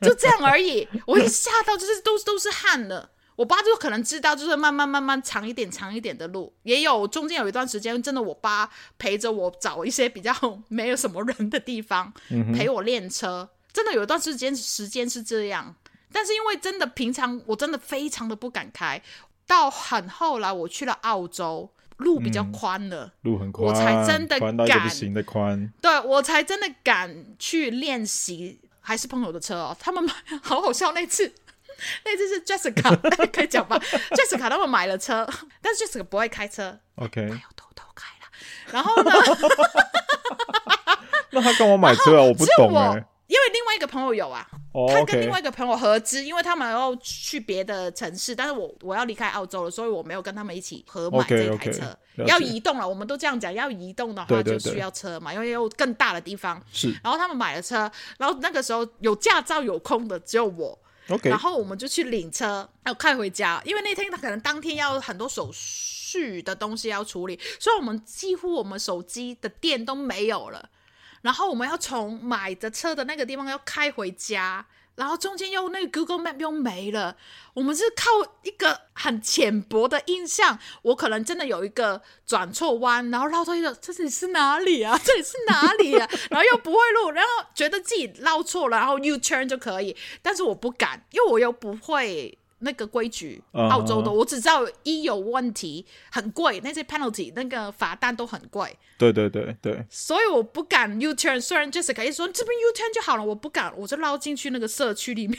[0.02, 0.86] 就这样而已。
[1.06, 3.08] 我一吓到，就是都都是汗了。
[3.36, 10.30] 我爸就可能知道，就是慢慢慢慢长一点长一点的路，也有中间有一段时间，真的我爸陪着我找一些比较
[10.68, 13.48] 没有什么人的地方，嗯、陪我练车。
[13.76, 15.74] 真的有一段时间时间是这样，
[16.10, 19.02] 但是因为真的平常我真的非常的不敢开，
[19.46, 21.70] 到很后来我去了澳洲。
[21.98, 25.72] 路比较宽了，嗯，路很宽，我才真的敢，不行的宽。
[25.80, 29.74] 对，我才真的敢去练习，还是朋友的车哦。
[29.80, 30.12] 他们买
[30.44, 31.32] 好好笑，那次
[32.04, 32.94] 那次是 Jessica
[33.32, 33.78] 可以讲吧
[34.10, 35.26] ？Jessica 他们买了车，
[35.62, 38.26] 但是 Jessica 不会开车，OK，他有偷偷开了。
[38.72, 39.10] 然后呢？
[41.32, 42.24] 那他跟我买车啊？
[42.24, 43.06] 我不懂哎，欸。
[43.26, 44.90] 因为另外一个朋友有啊，oh.
[44.90, 51.82] 他跟另外一个朋友合资，因为他们要去别的城市，但是我我要离开澳洲了，所以我没有跟他们一起合买这台车。
[51.82, 52.26] Okay, okay.
[52.26, 56.62] 要移动了，我们都这样讲，要移动的话就需要车嘛，对对对，因为有更大的地方。
[56.72, 60.78] 是，然后他们买了车，然后那个时候有驾照有空的只有我.
[61.22, 70.68] 然后我们就去领车，要开回家，因为那天他可能当天要很多手续的东西要处理，所以我们几乎我们手机的电都没有了。
[71.26, 77.16] 然后我们要从买的车的那个地方要开回家，然后中间又那个 Google Map 又没了。
[77.52, 78.04] 我们是靠
[78.44, 84.96] 一个很浅薄的印象，我可能真的有一个转错弯，然后绕到一个这里是哪里啊？
[85.02, 86.08] 这里是哪里啊？
[86.30, 92.38] 然后又不会路，然后觉得自己绕错了，然后 U turn 就可以，但是我不敢，因为我又不会。
[92.60, 94.12] 那个规矩，澳洲的，uh huh.
[94.12, 98.76] 我只知道一有问题很贵，那些 penalty 那个罚单都很贵。
[98.96, 99.84] 对对对对。
[99.90, 105.38] 所以我不敢 U turn，虽然 Jessica 一说这边 U turn 就好了，我不敢，我就绕进去那个社区里面，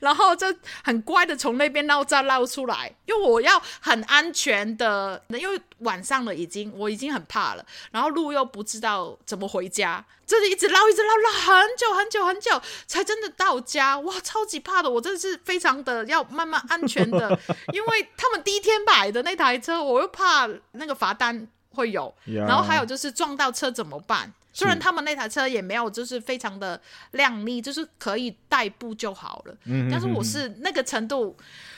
[0.00, 0.46] 然后就
[0.84, 10.04] 很乖的从那边绕再绕出来，因为我要很安全的，因为晚上了已经，我已经很怕了，然后路又不知道怎么回家。
[10.26, 13.98] 这里一直绕，一直绕，绕很久很久很久，才真的到家。
[13.98, 17.36] 哇，超级怕的，我真的是非常的要慢慢安全的，
[17.72, 22.14] 因为他们第一天买的那台车，我又怕那个罚单会有。
[22.26, 24.32] 然后还有就是撞到车怎么办？
[24.52, 26.80] 虽然他们那台车也没有就是非常的
[27.12, 29.56] 靓丽，就是可以代步就好了。
[29.64, 31.36] 嗯，但是我是那个程度，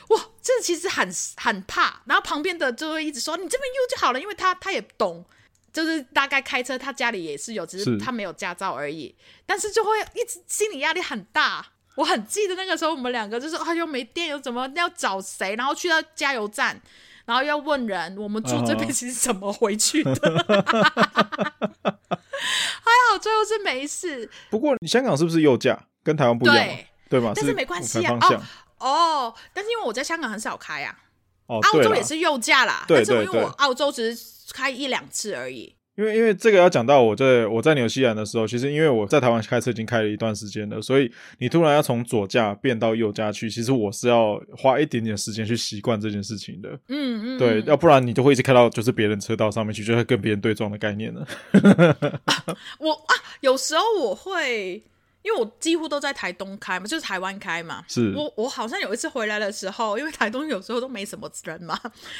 [0.08, 2.02] 哇，这其实很很怕。
[2.06, 5.24] 然后旁边的就会一直说你这边用就好了，因为他他也懂。
[5.72, 9.08] 就是大概开车，他家里也是有，只是他没有驾照而已。
[9.08, 9.14] 是，
[9.46, 11.66] 但是就会一直心理压力很大。
[11.94, 15.56] 我很记得那个时候，我们两个就是啊，又没电，又怎么要找谁？
[15.56, 16.78] 然后去到加油站，
[17.24, 20.12] 然后要问人，我们住这边其实怎么回去的？
[21.84, 24.28] 还好最后是没事。
[24.50, 25.78] 不过你香港是不是右驾？
[26.02, 27.32] 跟台湾不一样，对，对吗？
[27.34, 28.18] 但是没关系啊。
[28.20, 28.40] 哦
[28.78, 30.98] 哦，但是因为我在香港很少开啊。
[31.46, 34.32] 哦，澳洲也是右驾啦，对对对，但是因为我澳洲只是。
[34.52, 46.70] 开一两次而已，因为因为这个要讲到我在我在纽西兰的时候，其实因为我在台湾开车已经开了一段时间了，所以你突然要从左驾变到右驾去，其实我是要花一点点时间去习惯这件事情的。
[46.88, 51.26] 嗯嗯，对，要不然你就会一直开到就是别人车道上面去，就会跟别人对撞的概念了。
[52.24, 54.82] 啊我啊，有时候我会。
[55.24, 57.84] 因为我几乎都在台东开嘛，就是台湾开嘛。
[57.86, 61.78] 是我我好像有一次回来的时候，因为台东有时候都没什么人嘛。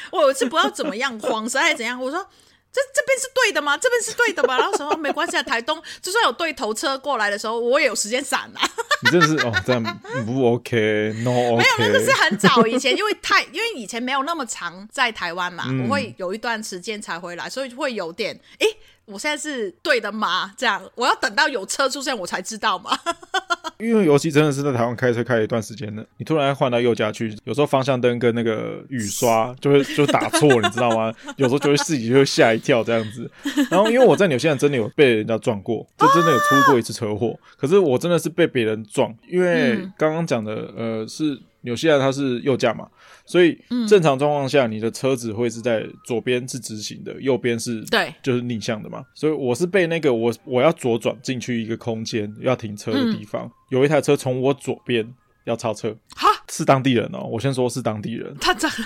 [0.09, 2.25] 我有一次不知道怎么样，晃神还是怎样，我说
[2.73, 3.77] 这这边是对的吗？
[3.79, 4.57] 这边是对的吗？
[4.57, 8.61] 然后什么没关系啊，台东就算有对头车过来的时候，我也有时间闪啊。
[9.03, 9.83] 你真的是哦，这样
[10.25, 11.57] 不 OK，No OK。
[11.57, 18.67] 没有，那个是很早以前，因为太因为以前没有那么长在台湾嘛，嗯、我会有一段时间才回来，所以会有点诶。
[19.05, 20.53] 我现在是对的吗？
[20.57, 22.91] 这样，我要等到有车出现我才知道吗？
[23.79, 31.13] 因为尤其真的是在台湾开车开了一段时间了，你突然换到右家去，有时候方向灯跟那个雨刷 就会就打错，你知道吗？
[31.35, 33.29] 有时候就会自己就会吓一跳这样子。
[33.69, 37.37] 然后因为我在纽西兰真的有被人家撞过，就真的有出过一次车祸。
[37.57, 41.37] 可是我真的是被别人撞，因为刚刚讲的呃是。
[41.63, 42.87] 纽西兰它是右驾嘛，
[43.25, 49.03] 所以正常状况下，你的车子会是在左边是直行的，右边是对，就是逆向的嘛。
[49.13, 55.07] 所以我是被那个我我要左转进去一个空间要停车的地方，嗯、有一台车从我左边
[55.45, 57.27] 要超车，哈，是当地人哦。
[57.29, 58.71] 我先说是当地人， 他撞。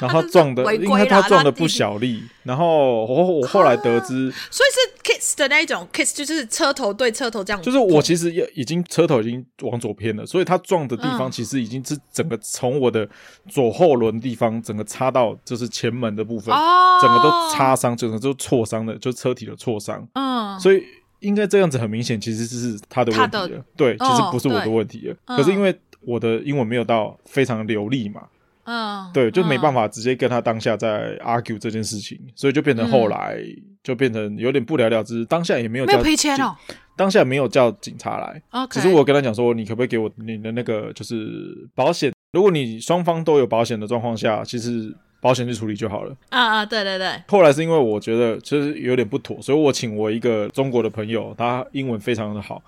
[0.00, 2.22] 然后撞的，因为他撞的不小力。
[2.44, 7.60] 然后我我后来得知，所以是 kiss 的那一种 kiss，就是车头对车头这样。
[7.60, 13.08] 就是我其实也已经车头已经往左偏了，所以他撞的地方其实已经是整个从我的
[13.48, 16.54] 左后轮地方整个插到就是前门的部分，
[17.02, 20.06] 整个都擦伤，整个都挫伤的，就车体的挫伤。
[20.14, 20.80] 嗯，所以
[21.18, 23.64] 应该这样子很明显，其实是他的问题了。
[23.76, 25.16] 对，其实不是我的问题了。
[25.36, 28.22] 可是因为我的英文没有到非常流利嘛。
[28.70, 33.38] 嗯，对，就没办法直接跟他当下在 argue 这件事情，嗯、所以就变成后来
[33.82, 35.24] 就变成有点不了了之。
[35.24, 36.54] 当下也没有叫没有赔钱哦，
[36.94, 38.42] 当下没有叫警察来。
[38.68, 42.12] 只是我跟他讲说，你可不可以给我你的那个就是保险？
[42.32, 46.14] 如果你双方都有保险的状况下，其实保险去处理就好了。
[46.28, 47.10] 啊啊，对对对。
[47.26, 52.62] 后来是因为我觉得其实有点不妥，所以我请我一个中国的朋友，他英文非常的好。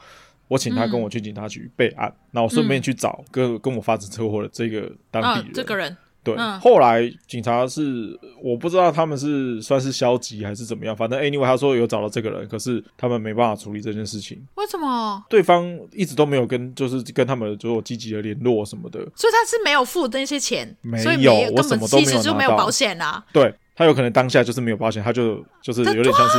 [0.50, 5.46] 我请他跟我去警察局备案，那、嗯、我顺便去找跟跟我发生车祸的这个当地人。
[5.46, 14.44] 啊、这个人对，嗯、后来警察是我不知道他们是算是消极还是怎么样，反正 anyway 他说有找到这个人，可是他们没办法处理这件事情。
[14.56, 15.24] 为什么？
[15.30, 18.98] 对方一直都没有跟，就是跟他们做积极的联络什么的。
[19.14, 23.24] 所以他是没有付那些钱，没有，我什么都没有，其实就没有保险啊。
[23.32, 23.54] 对。
[23.76, 26.38] 他有可能当下就是没有保险，他就就是有点像是，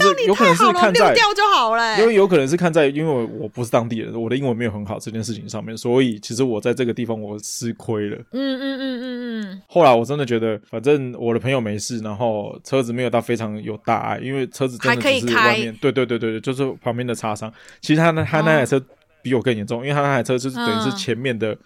[0.00, 1.98] 他遇到你太好了，溜掉就好了。
[1.98, 8.16] 因为有可能是看在，因为我不是当地人，我的英文没有很好这件事情上面，所以其实我在这个地方我吃亏了。
[8.32, 9.62] 嗯嗯嗯嗯嗯。
[9.66, 17.52] 后来我真的觉得，反正我的朋友没事，然后车子没有到非常有大碍，因为车子真的只是外面，对对对对对，就是旁边的擦伤。
[17.80, 18.82] 其实他那他那台车
[19.22, 21.56] 比我更严重，因为他那台车就是等于是前面的。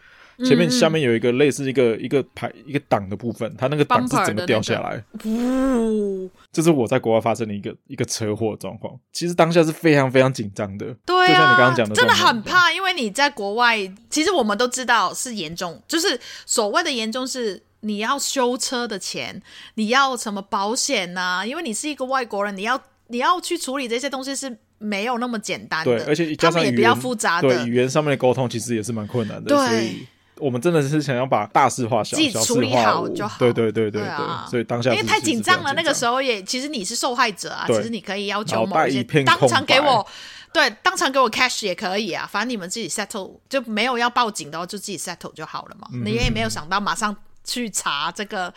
[0.45, 5.03] 前面下面有一个类似一个一个排一个挡的部分，它那个挡是整个掉下来。
[5.25, 8.99] 呜，这是我在国外发生的一个一个车祸状况。
[9.13, 13.79] 其实当下是非常非常紧张的，对啊，就像你刚刚讲的，真的很怕，因为你在国外，
[14.11, 19.41] 其实我们都知道是严重，就是所谓的严重是你要修车的钱，
[19.75, 21.45] 你要什么保险呐？
[21.47, 29.57] 因为你是一个外国人，你要你要去处理这些东西是没有那么简单的，对，而且加上也比较复杂的，对，语言上面的沟通其实也是蛮困难的，对。
[29.57, 30.07] 所以
[30.39, 33.37] 我们真的是想要把大事化小，自己处理好就好。
[33.39, 40.07] 对对对对对，所以当下因为太紧张了，那个时候也其实你是受害者啊，其实你可以要求某些当场给我，
[40.53, 45.89] 对，当场给我 cash 也可以啊，反正你们自己 settle 就没有要报警的话，就自己 settle 就好了嘛。
[46.05, 47.17] 你也没有想到马上。
[47.47, 48.53] 去查这个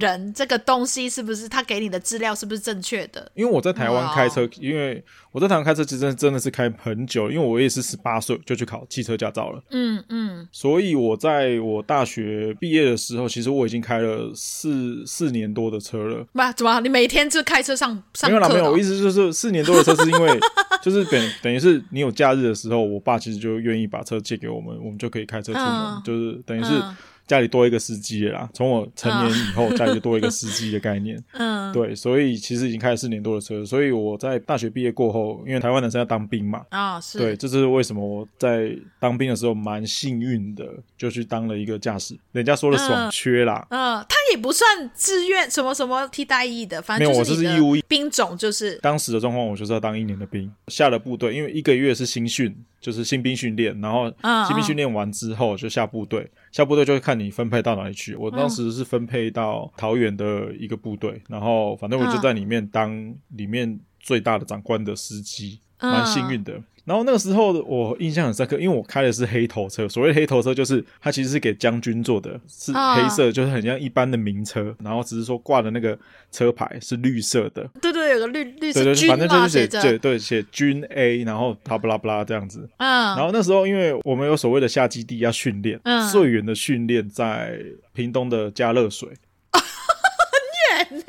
[0.00, 3.30] 人这个东西是不是他给你的资料是不是正确的？
[3.34, 9.62] 因为我在台湾开车，哇因为我在台湾开车其实真的是开很久，因为我也是十八岁就去考汽车驾照了。
[9.70, 16.26] 嗯嗯，嗯所以我在我大学毕业的时候，其实我已经开了四四年多的车了。
[16.32, 16.80] 不，怎么？
[16.80, 18.28] 你每天就开车上上？
[18.28, 18.72] 没有啦，没有。
[18.72, 20.40] 我意思就是四年多的车是因为
[20.82, 26.70] 就是等等于是你有假日的时候，我爸其实就愿意把车借给我们，我们就可以开车出门，嗯、就是等于是。
[26.72, 26.96] 嗯
[27.32, 31.18] 家里多一个司机了啦，从我成年以后，家里就多一个司机的概念。
[31.32, 40.66] 嗯，对，所以其实已经开了四年多的车，所以我在大学毕业过后，因为台湾男生要当兵嘛，啊、哦，是，对，这是为什么我在当兵的时候蛮幸运的，
[40.98, 42.14] 就去当了一个驾驶。
[42.32, 48.74] 人家说的爽缺啦，嗯，嗯，他也不算自愿什么什么替代役的，反正没有，我这是义务役，兵种就是。
[48.82, 52.54] 当时的状况，我就是要当一年的兵，下了部队，因为一个月是新训。
[52.82, 54.12] 就是新兵训练，然后
[54.44, 58.14] 新兵训练完之后就下部队，下部队就会看你分配到哪里去。
[58.14, 66.62] 我当时是分配到桃园的一个部队，嗯、然后反正我就在里面当里面最大的长官的司机，蛮、嗯、幸运的。
[66.84, 69.88] 然后那个时候我印象很深刻，因为我开的是黑头车。
[69.88, 74.74] 所谓黑头车，就是它其实是给将军坐的，是黑色，就是很像一般的名车。
[74.82, 75.96] 然后只是说挂的那个
[76.30, 77.68] 车牌是绿色的。
[77.80, 78.82] 对对，有个绿绿色。
[78.82, 82.68] 对对，反正就是写对对写军 A，然后巴拉巴拉这样子。
[82.78, 83.16] 嗯。
[83.16, 87.58] 然后那时候，因为我们有所谓的下基地要训练，嗯，最远的训练在
[87.92, 89.08] 屏东的加热水。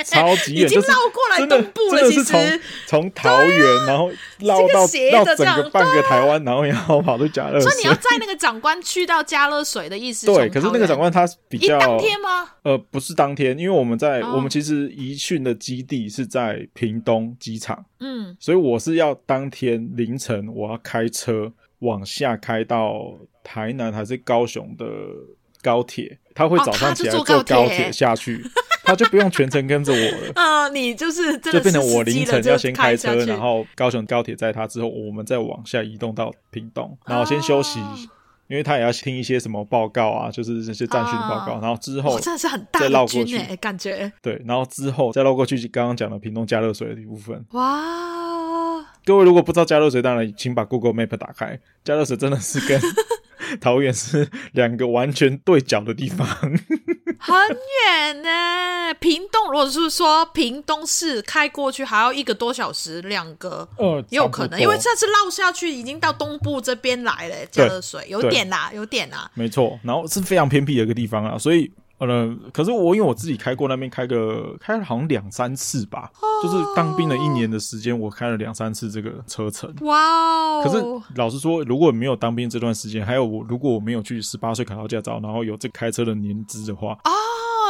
[0.06, 2.10] 超级远，已经绕过来东部了。
[2.10, 7.62] 其实从从桃园，然后绕到绕整个半个台湾，然后然后跑到佳乐水。
[7.62, 10.28] 所以你要在那个长官去到佳乐水的意思？
[10.28, 12.50] 对，可是那个长官他比较当天吗？
[12.64, 24.86] 呃，不是当天，因为我们在我们其实移训的基地是在屏东机场，嗯，所以我是要当天凌晨我要开车往下开到台南还是高雄的
[25.62, 26.18] 高铁。
[26.36, 28.44] 他会早上起来坐高铁下去，
[28.84, 30.32] 他就不用全程跟着我了。
[30.36, 37.80] 啊，你就是就变成我凌晨要先开车，然后高雄高铁载他之后，我们再往下移动到屏东，然后先休息，
[38.48, 47.44] 因为他也要听一些什么报告啊，就是这些战训报告，然后之后真的是很大的军哎，感觉对，然后之后再绕过去刚刚讲的屏东加热水的一部分。
[47.52, 52.80] 哇，各位如果不知道加热水，当然请把 Google Map 打开，加热水真的是跟。
[53.60, 57.38] 桃园是两个完全对角的地方，很
[57.86, 58.94] 远呢。
[59.00, 69.80] 屏东如果是说屏东市开过去还要一个多小时，两个呃也有可能，因为这次绕下去已经到东部这边来了，加热水有点啦，有点啦，没错。
[69.84, 71.72] 然后是非常偏僻的一个地方啊，所以。
[72.08, 79.74] 呃，可是我因为我自己开过那边开个开了好像两三次吧，哦、就是当兵了一年的时间，我开了两三次这个车程。
[79.82, 80.64] 哇哦！
[80.64, 80.84] 可是
[81.16, 87.12] 老实说，如果没有当兵这段时间，还有我如果我没有去十八岁考到驾照，然后有这开车的年资的话，哦，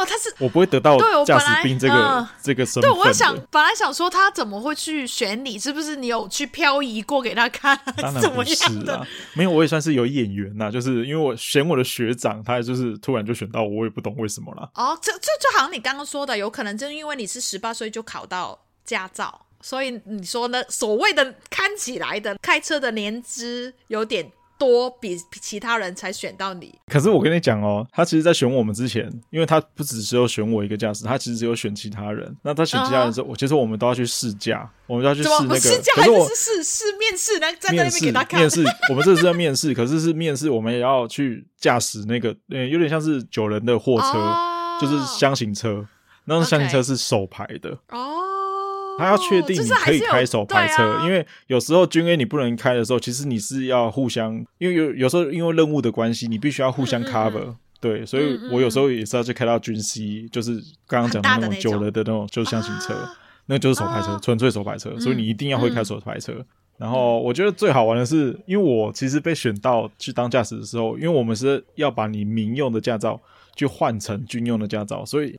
[0.04, 2.90] 他是我不会得到驾驶兵这个、呃、这个身份。
[2.90, 5.58] 对，我想本来想说他怎么会去选你？
[5.58, 7.78] 是不是你有去漂移过给他看？
[7.96, 14.68] 当然不是啊，没有，我也算是有眼缘呐，就是因为我选我的学长，他就是突然就选到我，我也不懂为什么啦。
[14.74, 20.62] 哦，这这就好像你刚刚说的，有可能就因为你是十八岁就考到驾照，所以你说呢？
[20.68, 24.30] 所谓的看起来的开车的年资有点
[24.66, 26.74] 多，比其他人才选到你。
[26.86, 32.34] 可是我跟你讲哦，他其实，在选我们之前，因为他不只只有选我一个驾驶，他其实只有选其他人。
[32.42, 35.60] 那他选其他人的时候，我、嗯、其实我们都要去试驾，我们都要去试那个。
[35.60, 37.46] 试驾还是试试面试呢？
[37.60, 38.40] 在那边给他看。
[38.40, 44.18] 面试，我们这是在面试，可是是面试，我们也要去驾驶那个，嗯，有点像是九人的货车。
[44.18, 44.50] 哦
[44.80, 45.86] 就是厢型车，
[46.24, 48.24] 那种厢型车是手排的哦。
[48.98, 57.56] 他要确定你可以开手排车，啊、因为有时候军 A 你不能开的时候，其实你是要互相，因为有有时候因为任务的关系，你必须要互相 cover、嗯。
[57.80, 60.52] 对，所以我有时候也是要去开到军 C，就是
[60.86, 63.12] 刚刚讲的那种久了的那种，就是厢型车，啊、
[63.46, 64.98] 那就是手排车，纯、啊、粹手排车。
[64.98, 66.32] 所以你一定要会开手排车。
[66.32, 66.46] 嗯、
[66.78, 73.20] 然后我觉得最好玩的是，因为我其实被选到去当驾驶的时候，因为我们是要把你民用的驾照。
[73.56, 75.38] 去换成军用的驾照，所以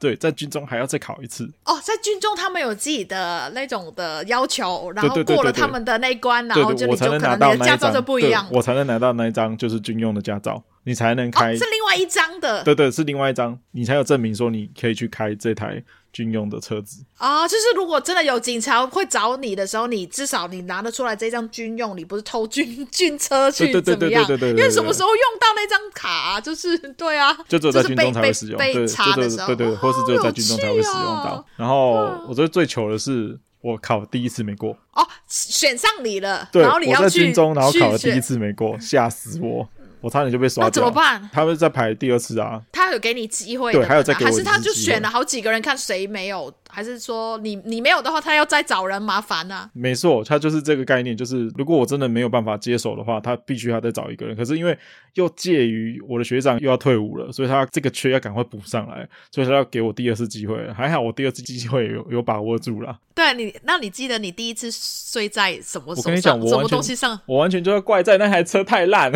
[0.00, 1.44] 对，在军中还要再考一次。
[1.64, 15.84] 哦，在军中他们有自己的那种的要求，然后过了他们的那一关，然后就你就可能你的驾照就不一样，我才能拿到那一张就是军用的驾照，你才能开，哦、是另外一张的，对对，是另外一张，你才有证明说你可以去开这台。
[16.12, 24.28] 军用的车子啊，就是如果真的有警察会找你的时候，你至少你拿得出来这张军用，你不是偷军军车去怎么样？
[24.40, 31.44] 因为什么时候用到那张卡，就是对啊，就只有在军中才会使用，被查的时候，对对，或是只有在军中才会使用到。
[31.56, 31.92] 然后
[32.28, 39.68] 我觉得最糗的是，我考第一次没过哦，选上你了，然后你要在军中，然后考了第一次没过，吓死我。
[40.00, 41.28] 我差点就被刷掉，那怎么办？
[41.32, 42.60] 他们再排第二次啊。
[42.72, 44.30] 他有给你机会，对，还有再给我。
[44.30, 46.52] 还是他就选了好几个人，看谁没有？
[46.72, 49.68] 还是说你你没有的话，他要再找人麻烦呢？
[49.72, 54.36] 没错，他就是这个概念，就是如果我真的没有办法接手的话，他必须要再找一个人。
[54.36, 54.78] 可是因为
[55.14, 60.56] 又介于我的学长又要退伍了，所以他这个缺要赶快补上来，所以他要给我第二次机会。
[60.72, 62.96] 还好我第二次机会有有把握住了。
[63.16, 65.92] 对你，那你记得你第一次睡在什么？
[65.96, 67.18] 我跟你讲，我什么东西上？
[67.26, 69.12] 我完全就要怪在那台车太烂。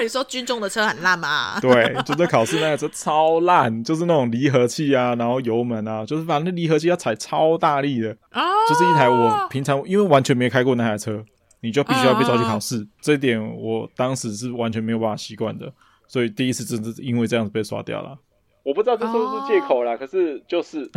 [0.00, 1.58] 你说军中的车很烂吗？
[1.62, 11.24] 对，就在考试那台车超烂，就是那种离合器啊，然后油门啊，就是反正离合器要踩超大力的啊，就是一台我平常因为完全没开过那台车，
[11.60, 15.72] 你就必须要被抓去考试，这一点我当时是完全没有办法习惯的，
[16.06, 18.18] 所以第一次真的是因为这样子被刷掉了。
[18.62, 20.90] 我不知道这是不是借口啦，可是就是。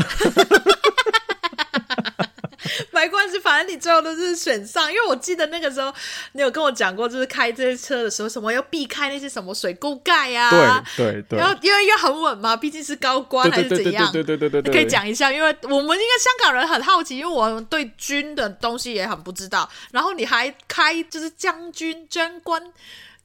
[2.92, 5.94] 没关系，反正你最后都是选上，因为我记得那个时候
[6.34, 22.62] 你有跟我讲过，就是开这些车的时候，什么要避开那些什么水沟盖呀，对对对，然后因为要很稳嘛，毕竟是高官还是怎样，对对对对对，可以讲一下，因为我们应该香港人很好奇，因为我们对军的东西也很不知道，然后你还开就是将军将官。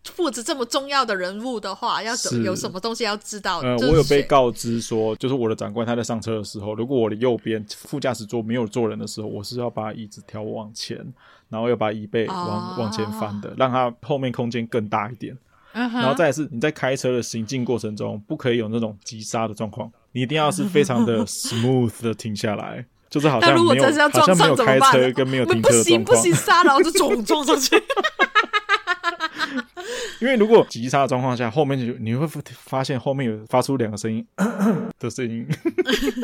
[0.05, 3.61] 负责这么重要的人物的话，要怎有什么东西要知道？
[3.61, 10.97] 呃，我有被告知说，就是我的长官他在上车的时候，如果我的右边副驾驶座没有坐人的时候，我是要把椅子调往前，
[11.49, 15.37] 然后要把椅背往、哦、往前翻的，让它后面空间更大一点。
[15.75, 19.91] 嗯、然后再来是你在开车的行进过程中，不可以有那种急刹的状况。
[20.13, 26.05] 你一定要是非常的 smooth 的停下来，就是好像没有好像没有开车跟没有停车的状况。
[26.05, 27.83] 不行不行，刹然后就撞撞上去。
[30.21, 34.25] 因为如果急刹的状况下，后面就你会发现后面有发出两个声音
[34.99, 35.47] 的声音，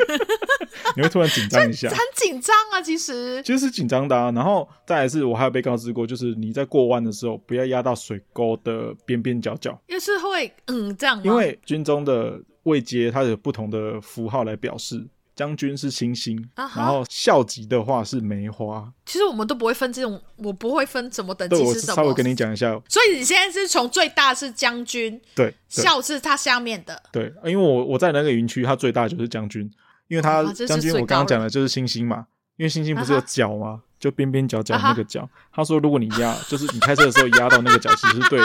[0.95, 4.31] 你会突然紧张一下，很紧张啊，其实其实是紧张的啊。
[4.31, 15.05] 然后再来是我还有被告知过，就是你在过弯的时候不要压到水沟的边边角角，又是会嗯这样，因为军中的位阶它有不同的符号来表示。
[15.39, 16.77] 将军是星星，uh huh.
[16.77, 18.91] 然后校级的话是梅花。
[19.05, 21.71] 其实我们都不会分这种，我不会分什么等级是什么。
[21.71, 22.77] 对，我稍微跟你讲一下。
[22.89, 27.01] 所以你现在是从最大是将军，对，校是它下面的。
[27.09, 29.71] 对，因为我我在那个营区，它最大就是将军，
[30.09, 32.25] 因为它将军我刚刚讲的就是星星嘛，
[32.57, 33.81] 因为星星不是有角吗？Uh huh.
[33.99, 35.21] 就边边角角那个角。
[35.21, 35.29] Uh.
[35.53, 38.39] 他说，如果你压，就是你开车的时候压到那个角，其实是对，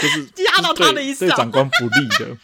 [0.00, 2.36] 就是 压到他的意思，对长官不利的。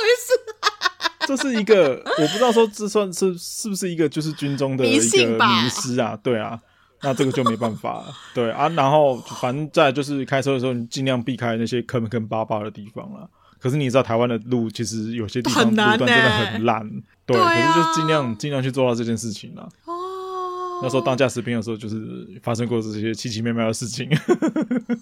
[1.26, 6.18] 这是一个，我不知道说这算是是不是一个，就是军中的一个迷失啊？
[6.22, 6.58] 对啊，
[7.02, 8.14] 那这个就没办法了。
[8.34, 13.28] 对啊，然后反正在就是开车的时候，你尽量避开那些坑坑巴巴的地方了。
[13.60, 16.90] 可是你知道台湾的路其实有些地方路段真的很烂，
[17.26, 19.68] 对，可是就尽量尽量去做到这件事情了。
[19.84, 24.08] 哦，那时候当驾驶兵的时候，就是发生过这些奇奇妙妙的事情，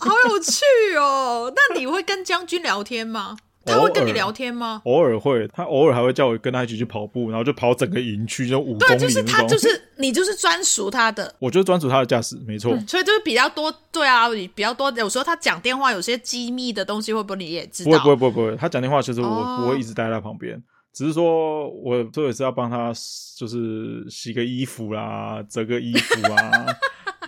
[0.00, 0.60] 好有趣
[0.96, 1.52] 哦。
[1.54, 3.36] 那你会跟将军聊天吗？
[3.68, 4.82] 他会跟你聊天吗？
[4.84, 8.78] 偶尔会，他偶尔还会叫我跟他一起去跑步，然后就跑整个营区，就五公里。
[8.86, 11.34] 对，就是他，就是你，就是专属他的。
[11.38, 12.86] 我就是专属他的驾驶，没错、嗯。
[12.86, 14.90] 所以就是比较多，对啊，比较多。
[14.92, 17.98] 有时候他讲电话，有些机密的东西，会不会你也知道？
[17.98, 18.44] 不会，不会，不会。
[18.46, 20.62] 不会他讲电话，其实我不会一直待在旁边，哦、
[20.92, 22.92] 只是说我这也是要帮他，
[23.36, 26.66] 就是洗个衣服啦，折个衣服啊，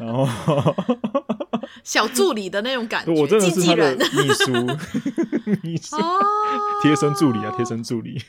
[0.00, 0.26] 然后。
[1.84, 4.52] 小助理的那种感觉，我真的是他的秘书，
[5.62, 5.96] 秘书，
[6.82, 8.20] 贴身助理啊，贴身助理，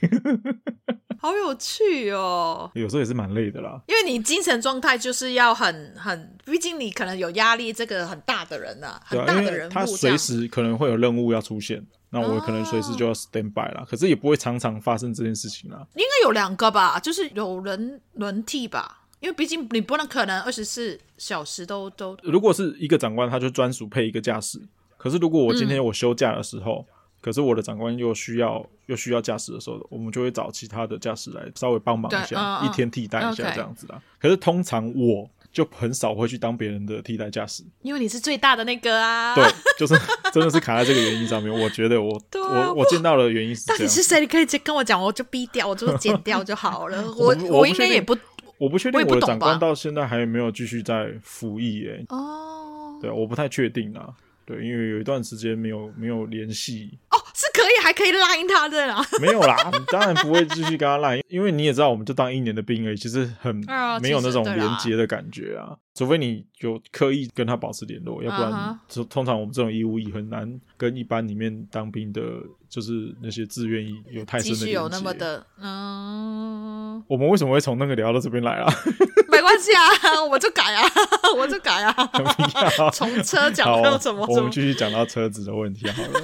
[1.20, 2.70] 好有趣哦。
[2.76, 13.86] 有时候也是蛮累的啦，因为你精神状态就是要很很，毕竟你可能有压力，这个很大的人啊，很大的人物，他随时可能会有任务要出现，那我可能随时就要 stand by 啦。
[13.90, 15.86] 可是也不会常常发生这件事情啦。
[15.96, 19.00] 应该有两个吧，就是有人轮替吧。
[19.22, 22.18] 因为毕竟你不能可能二十四小时都都。
[22.24, 24.60] 如果是一个长官，他就专属配一个驾驶。
[24.98, 33.96] 可是如果我今天我休假的时候，嗯、可是我的长官又需要又需要驾驶的时候，我们就会找其他的驾驶来稍微帮忙一下，嗯、一天替代一下这样子啦。
[33.96, 39.36] 嗯、可是通常我就很少会去当别人的替代驾驶，因为你是最大的那个啊。
[39.36, 39.44] 对，
[39.78, 39.96] 就是
[40.34, 41.52] 真的是卡在这个原因上面。
[41.52, 42.16] 我觉得我、
[42.48, 43.80] 啊、我我见到的原因是这样。
[43.80, 44.20] 到底是谁？
[44.20, 47.04] 你可以直接跟我讲，我就逼掉，我就剪掉就好了。
[47.18, 48.18] 我我，我应该也不。
[48.62, 52.06] 我不确定我的长官到现在还有没有继续在服役诶、欸。
[52.10, 54.10] 哦，对，我不太确定啊。
[54.46, 57.00] 对，因为有一段时间没有没有联系。
[57.10, 59.04] 哦，是可以还可以 line 他的啦。
[59.20, 63.56] 没有啦，你当然不会继续跟他 line，因为你也知道，我们就当一年的兵而已，其实很
[64.00, 65.76] 没有那种连接的感觉啊。
[65.94, 72.22] 除非你有刻意跟他保持联络，要不然就通常我们这种义务役很难跟一般里面当兵的，
[72.70, 74.70] 就是那些志愿役有太深的。
[74.70, 77.04] 有那么的，嗯。
[77.08, 78.72] 我们为什么会从那个聊到这边来啊？
[79.30, 80.84] 没关系啊，我就改啊，
[81.36, 82.10] 我就改啊。
[82.94, 84.26] 从车讲到什么？
[84.30, 86.22] 我们继续讲到车子的问题好了。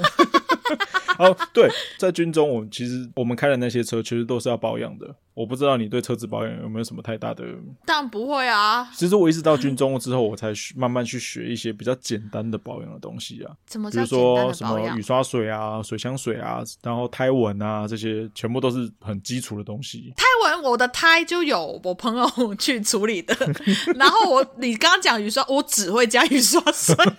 [1.20, 5.16] 哦，对，在军中，我其实我们开的那些车，其实都是要保养的。
[5.34, 7.44] 我不知道你对车子保养有没有什么太大的？
[7.86, 8.90] 当然不会啊。
[8.96, 13.54] 其实我一直到军中之后，我才慢慢去学一些比较简单的保养的东西啊。
[13.68, 13.92] 怎么？
[13.92, 20.12] 比如说什么雨刷水啊、水箱水啊，然后胎纹啊，这些全部都是很基础的东西。
[20.18, 23.36] 胎纹，我的胎就有我朋友去处理的。
[23.96, 27.14] 然后我，你刚刚讲雨刷，我只会加雨刷水， 因为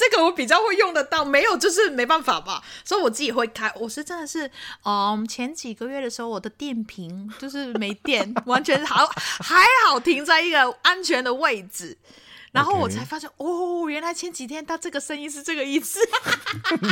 [0.00, 1.24] 这个我比较会用得到。
[1.24, 2.60] 没有就是没办法吧。
[2.82, 3.70] 所以我自己会开。
[3.76, 4.50] 我是真的是，
[4.84, 7.30] 嗯，前几个月的时候，我的电瓶。
[7.38, 11.98] 就是没电， 完全好还好停在一个安全的位置，
[12.52, 16.00] 然后我才发现.哦，原来前几天他这个声音是这个意思，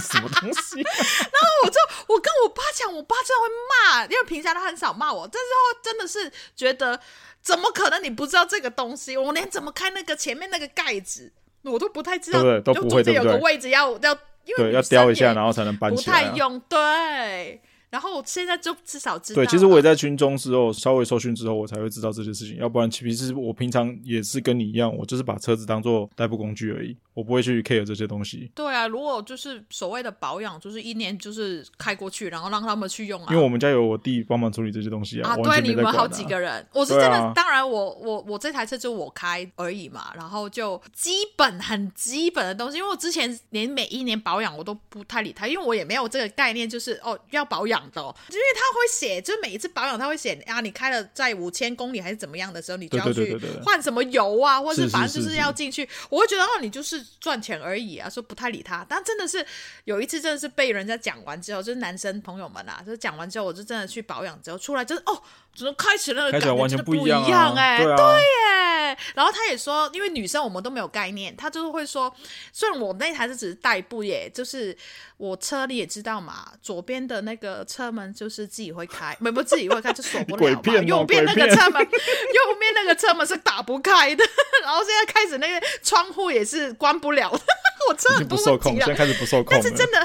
[0.03, 0.81] 什么东西？
[0.83, 1.77] 然后我就
[2.09, 7.01] 我跟我爸讲，我爸真的会骂，因为平常他很少骂我，但是后真的是觉得
[7.41, 9.17] 怎么可能你不知道这个东西？
[9.17, 12.75] 我连怎么开那个前面那个盖子我都不太知道，对不对？
[12.75, 13.33] 都不会，对不对？
[13.33, 17.61] 有个位置要要，因为对要雕一下，然后才能搬起来，不太用对。
[17.91, 19.43] 然后我现在就至少知道。
[19.43, 22.57] 对，其实我也在军中之后，稍微受训之后，我才会知道这些事情。
[22.57, 26.97] 要不然，其实我平常也是跟你一样，我就是把车子当做代步工具而已。
[27.15, 28.51] 我不会去 care 这些东西。
[28.55, 33.29] 对啊，如果就是所谓的保养，就是一年就是开过去，然后让他们去用啊。
[33.31, 35.31] 因为我们家有我弟帮忙处理这些东西啊。
[35.31, 58.85] 啊，对，你们好几个人，我是真的，啊、当然我我我这台车就我开而已嘛，然后就基本很基本的东西，因为我之前连每一年保养我都不太理他，因为我也没有这个概念，就是哦要保养的，哦，因为他会写，就是每一次保养他会写啊，你开了在五千公里还是怎么样的时候，你就要去换什么油啊，或者是反正就是要进去，我会觉得哦，你就是赚钱而已啊，说不太理他。
[58.89, 59.45] 但真的是
[59.85, 65.23] 有一次，真的是被人家讲完之后，就是男生朋友们啊，就是讲完之后，我就真的去保养之后出来，就是哦，
[65.55, 68.97] 怎么开始那个感觉完全不一样哎，对耶。
[69.15, 72.15] 然后他也说，因为女生我们都没有概念，他就是会说，
[72.53, 74.77] 虽然我那台是只是代步耶，就是
[75.23, 84.25] 我车你也知道嘛，左边的那个车门就是自己会开，没 不自己会开就锁不了嘛， 右边那个车门， 右边那个车门是打不开的，
[84.65, 87.41] 然后现在开始那个窗户也是关不了的。
[87.89, 89.53] 我车很不受控，现在开始不受控。
[89.53, 89.99] 但是真的，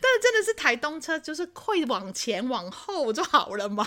[0.00, 3.86] 但是真的是台东车，就是会往前往后就好了嘛。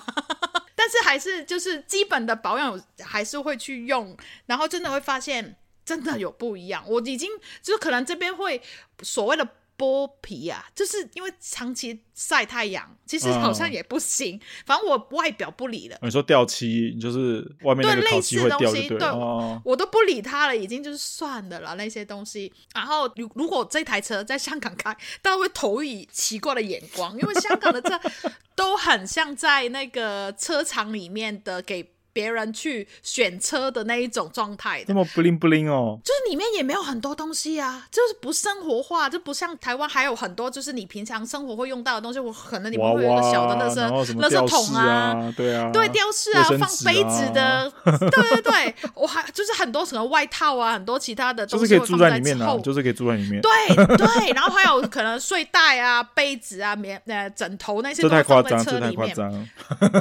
[0.76, 4.16] 但是还是就是基本的保养还是会去用，
[4.46, 6.84] 然后真的会发现真的有不一样。
[6.86, 7.32] 我已经
[7.64, 8.62] 就是可能这边会
[9.02, 9.48] 所谓的。
[9.78, 14.36] 剥皮啊，就是因为长期晒太阳，其实好像也不行。
[14.36, 15.98] 嗯、反正我外表不理了。
[16.02, 22.52] 你说掉漆，就是外面那个漆会掉，对类似东西，对，对、哦，我都不理它了，已经就是算的了那些东西。
[22.74, 28.00] 然后如如果这台车在香港开，大家会投以奇怪的眼光，因为香港的车
[28.56, 31.94] 都很像在那个车厂里面的给。
[32.18, 43.78] 别人去选车的那一种状态，那么不灵不灵哦，就是里面也没有很多东西啊，就是不生活化，就不像台湾还有很多，就是你平常生活会用到的东西，我可能你们会有一个小的垃圾
[44.15, 53.51] 垃圾桶啊，对啊，对，吊饰啊，啊，放杯子的，对 对对，我还就是很多什么外套啊，很多其他的东西就是可以住在里面啊，就是可以住在里面，对
[53.95, 59.15] 对，然后还有可能睡袋啊、杯子啊、棉呃枕头那些都放在车里面，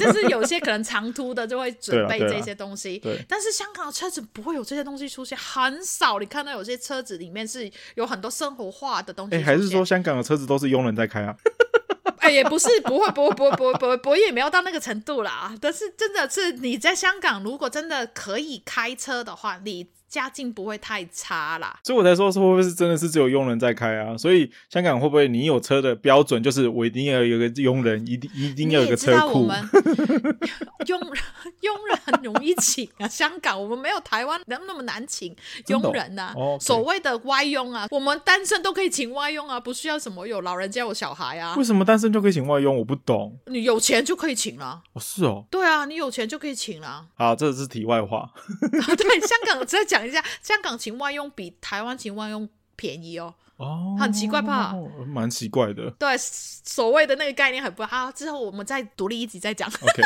[0.00, 2.05] 就是有些可能长途的就会准。
[2.08, 6.18] 备这些东西，但是香港的车子不会有这些东西出现，很少。
[6.18, 9.36] 你看到有些车子里面是有很多生活化的东西。
[9.36, 11.36] 哎，还是说香港的车子都是佣人在开啊？
[12.18, 15.54] 哎，也不是，不会，不会，不会，不会，不会，不会，也没有到那个程度啦。
[15.60, 19.88] 但是真的是你在香港，如果真的可以开车的话，你。
[20.16, 24.16] 家境不会太差啦，所以我才说，是会不会是真的是只有佣人在开啊？
[24.16, 29.40] 所以香港会不会你有车的标准就是我一定要有个佣人，一定一定要有个车库？
[29.40, 29.68] 我们
[30.88, 31.22] 佣人
[31.60, 35.36] 佣人很容易请啊，香港我们没有台湾那么难请
[35.66, 36.34] 佣人呐、啊。
[36.34, 41.54] 哦 okay、所谓的外佣啊，我们单身都可以请外佣啊，不需要什么有老人家有小孩啊。
[41.56, 42.74] 为什么单身就可以请外佣？
[42.74, 43.38] 我不懂。
[43.48, 44.80] 你有钱就可以请了。
[44.94, 45.44] 哦，是哦。
[45.50, 47.04] 对啊，你有钱就可以请了。
[47.16, 48.30] 好，这是题外话。
[48.96, 50.05] 对，香港在讲。
[50.06, 54.74] 一下，香港请外佣比台湾请外佣便宜哦，哦，很奇怪吧？
[55.06, 55.90] 蛮奇怪的。
[55.92, 58.12] 对，所谓的那个概念很不好。
[58.12, 59.68] 之后我们再独立一集再讲。
[59.68, 60.02] OK。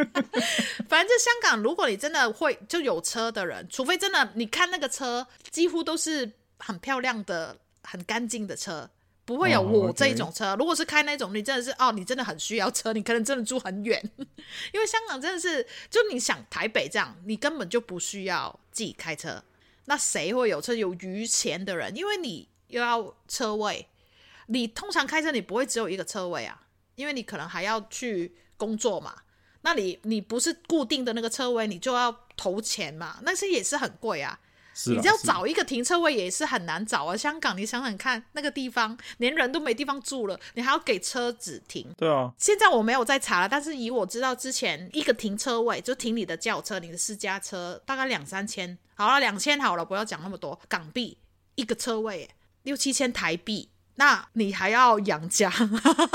[0.88, 8.90] 反正香港，如果你真的会就有车的人，除非真的你看那个车，几乎都是很漂亮的、很干净的车，
[9.30, 10.50] 不会有我这种车。
[10.50, 10.58] Oh.
[10.58, 14.02] 如果是开那种，你真的是哦，你真的很需要车，你可能真的住很远，
[14.74, 19.40] 因为香港真的是，就你想台北这样，你根本就不需要自己开车。
[19.84, 20.74] 那谁会有车？
[20.74, 23.86] 有余钱的人，因为你又要车位，
[24.46, 26.62] 你通常开车你不会只有一个车位啊，
[26.96, 29.14] 因为你可能还要去工作嘛。
[29.62, 34.40] 那你你不是固定的那个车位，你就要投钱嘛，那些也是很贵啊。
[34.86, 37.16] 你只要找一个停车位也是很难找啊！
[37.16, 41.92] 香港，你想想看，那个地方连人都没地方住了，你还要给车子停。
[41.98, 42.32] 对啊。
[42.38, 48.78] 现在我没有再查了，但是以我知道，之前一个停车位就停你的轿车、你的私家车，大概两三千。
[48.94, 51.18] 好了，两千好了，不要讲那么多港币
[51.56, 52.30] 一个车位，
[52.62, 55.52] 六七千台币，那你还要养家？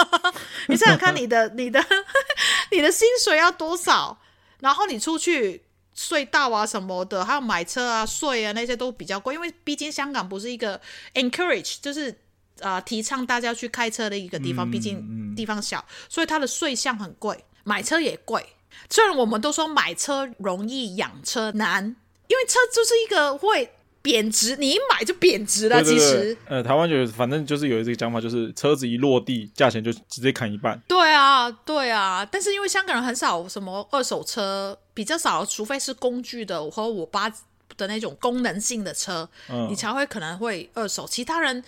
[0.70, 1.86] 你想想看，你的、你的、
[2.72, 4.20] 你的薪水要多少？
[4.62, 5.65] 然后你出去。
[5.98, 10.80] 隧道啊什么的，还有买车啊税啊那些都比较贵，因为毕竟香港不是一个
[11.14, 12.12] encourage，就是
[12.60, 18.46] 啊、呃、提倡大家去开车的一个地方，毕竟地方小，所以它的税项很贵，买车也贵。
[18.90, 21.84] 虽然我们都说买车容易养车难，
[22.28, 23.72] 因为车就是一个会。
[24.06, 25.84] 贬值，你一买就贬值了。
[25.84, 30.80] 其实，呃，台湾就反正就是有这个讲法，就是车子一落地，价钱就直接砍一半。
[30.88, 32.24] 对啊，对啊。
[32.24, 37.28] 但是因为香港人很少什么二手车，比较少，除非是工具的和我爸
[37.76, 41.08] 的那种功能性的车，嗯，你才会可能会二手。
[41.10, 41.64] 其他人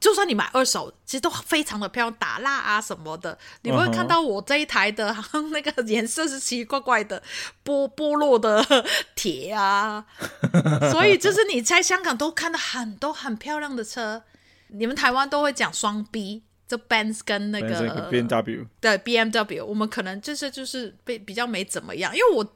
[0.00, 7.22] 就算你买二手，其实都非常的漂亮，打蜡啊什么的，你不会看到我这一台的，好像那个颜色是奇奇怪怪的
[7.62, 8.64] 剥剥落的
[9.14, 10.06] 铁啊。
[10.90, 14.22] 所以就是你在香港都看到很多很漂亮的车，
[14.68, 22.52] 你们台湾都会讲双 B，就 Benz 跟那个 B M W，对 B M W，我们可能就是就是被比较没怎么样，因为我。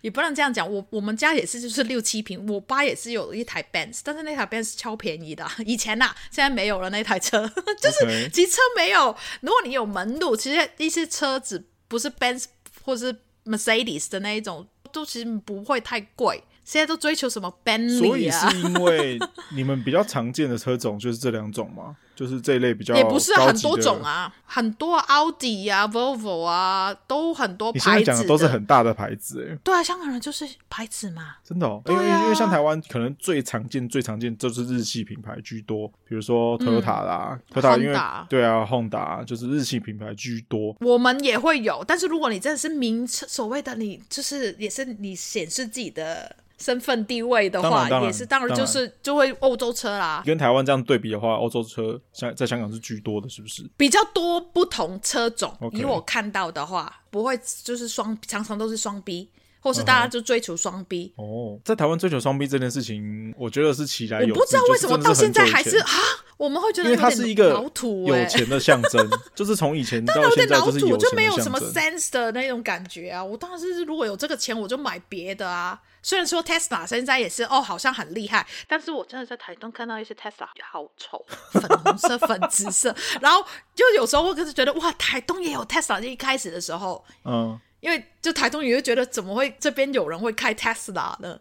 [0.00, 2.46] 也不能这样讲，我我们家也是，就是六七平。
[2.48, 7.46] 我爸也是有一台 Benz，但是那台 Benz 超便宜的， 以前呐、啊，现在没有了那台车，
[7.80, 9.14] 就是机车没有。
[9.40, 12.44] 如果你有门路，其实一些车子不是 Benz
[12.84, 16.42] 或是 Mercedes 的那一种，都其实不会太贵。
[16.62, 18.48] 现在都追求什么 Bentley 啊？
[18.48, 19.18] 所以是因为
[19.56, 21.96] 你们比较常见的车种就是这两种吗？
[22.20, 27.88] 就是这一类比较也不是很多种啊，很多奥迪啊、Volvo 啊，都很多牌子。
[27.88, 29.56] 你现在讲的都是很大的牌子哎。
[29.64, 31.36] 对啊，香港人就是牌子嘛。
[31.42, 37.98] 真的哦，因为、啊、因为像台湾可能最常见、最常见就是日系品牌居多，比如说 Toyota 啦，Toyota 因为
[38.28, 40.76] 对啊，Honda 就是日系品牌居多。
[40.80, 46.36] 我们也会有，但是如果你真的是名车，所谓的你就是也是你显示自己的。
[46.60, 50.22] 身份地位的话，也是当然就是就会欧洲车啦。
[50.26, 53.68] 跟台湾这样对比的话，欧洲车在在香港是居多的，是不是？
[53.76, 59.28] 比较多不同车种.以我看到的话，不会就是双，常常都是双 B，
[59.60, 61.12] 或是大家就追求双 B。
[61.16, 65.90] 哦、uh oh,，在台湾追求双 B 这件事情，我觉得是起来有，我不知道为什么到现在还是啊，
[66.36, 73.22] 我们会觉得因为它是一个老土、欸、有钱的象征，就是从以前 到现在就是有钱的象征，就没有什么 sense 的那种感觉啊。
[73.22, 75.80] 我当时是如果有这个钱，我就买别的啊。
[76.02, 83.44] 虽然说 Tesla 现在也是哦，好像很厉害，但是我真的在台东看到一些 Tesla 好丑，粉红色、粉紫色， 然后
[83.74, 86.00] 就有时候我可是觉得哇，台东也有 Tesla。
[86.00, 91.40] 就一开始的时候，嗯，因为就台东也就觉得怎么会这边有人会开 Tesla 呢？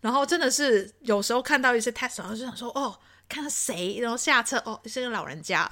[0.00, 5.68] 然后真的是有时候看到一些 Tesla，就想说哦，看到谁，然后下车哦，是个老人家。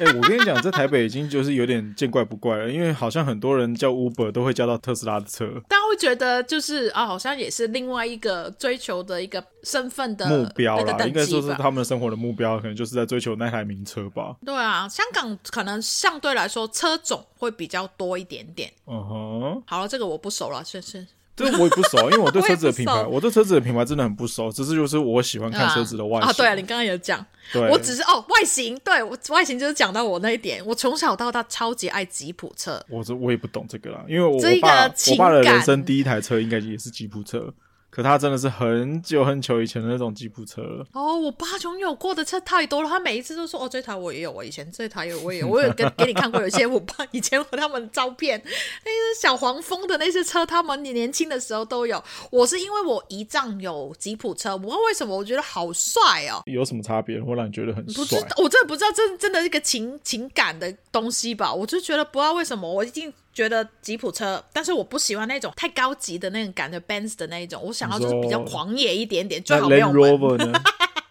[0.00, 14.34] 哎、欸，我跟你讲，在台北已经就是有点见怪不怪了，因为好像很多人叫 Uber 都会叫到特斯拉的车，大家会觉得就是啊，好像也是另外一个追求的一个身份的目标啦，应该说是他们生活的目标，可能就是在追求那台名车吧。
[14.42, 18.72] 对啊，香港可能相对来说车种会比较多一点点。
[18.86, 21.06] 嗯哼，好了，这个我不熟了，是是。
[21.40, 24.50] 这我也不熟，因为我对车子的品牌，我，我对车子的品牌真的很不熟。
[24.52, 26.32] 只是就是我喜欢看车子的外形啊，啊。
[26.32, 27.24] 对啊，你刚刚有讲，
[27.70, 30.64] 我只是哦外形，对我外形就是讲到我那一点。
[30.66, 32.80] 我从小到大超级爱吉普车。
[32.88, 37.52] 我这我也不懂这个啦，因为我爸我爸的人生第一台车应该也是吉普车。
[37.90, 52.02] 可他真的是很久很久以前的那种吉普车哦，我爸拥有过的车太多了，他每一次都说哦，这台我也有，我以前这台有我也有，我有跟 给你看过有些我爸以前和他们的照片，那些小黄蜂的那些车，他们你年轻的时候都有。
[52.30, 57.94] 我是因为我姨丈有吉普车，不知道为什么我觉得好帅哦，有什么差别会让你觉得很帅？
[57.94, 61.52] 不知道，我真的不知道，这真的是一个情情感的东西吧？
[61.52, 63.12] 我就觉得不知道为什么，我已经。
[63.32, 70.36] 觉得吉普车，但是我不喜欢那种太高级的那种感觉，Benz 的那一种，我想要就是比较狂野一点点，最好没有门。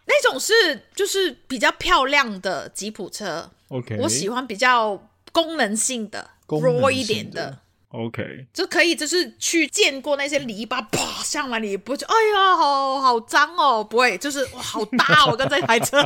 [0.06, 0.54] 那种是
[0.96, 3.50] 就是比较漂亮的吉普车。
[3.70, 5.02] OK，我喜欢比较
[5.32, 7.60] 功能性的，raw 一点的。
[7.90, 16.04] OK，就可以就是去见过那些篱笆，啪上来你不会觉得哎呀，好好脏哦，不会，就是哇，好大哦，跟这台车。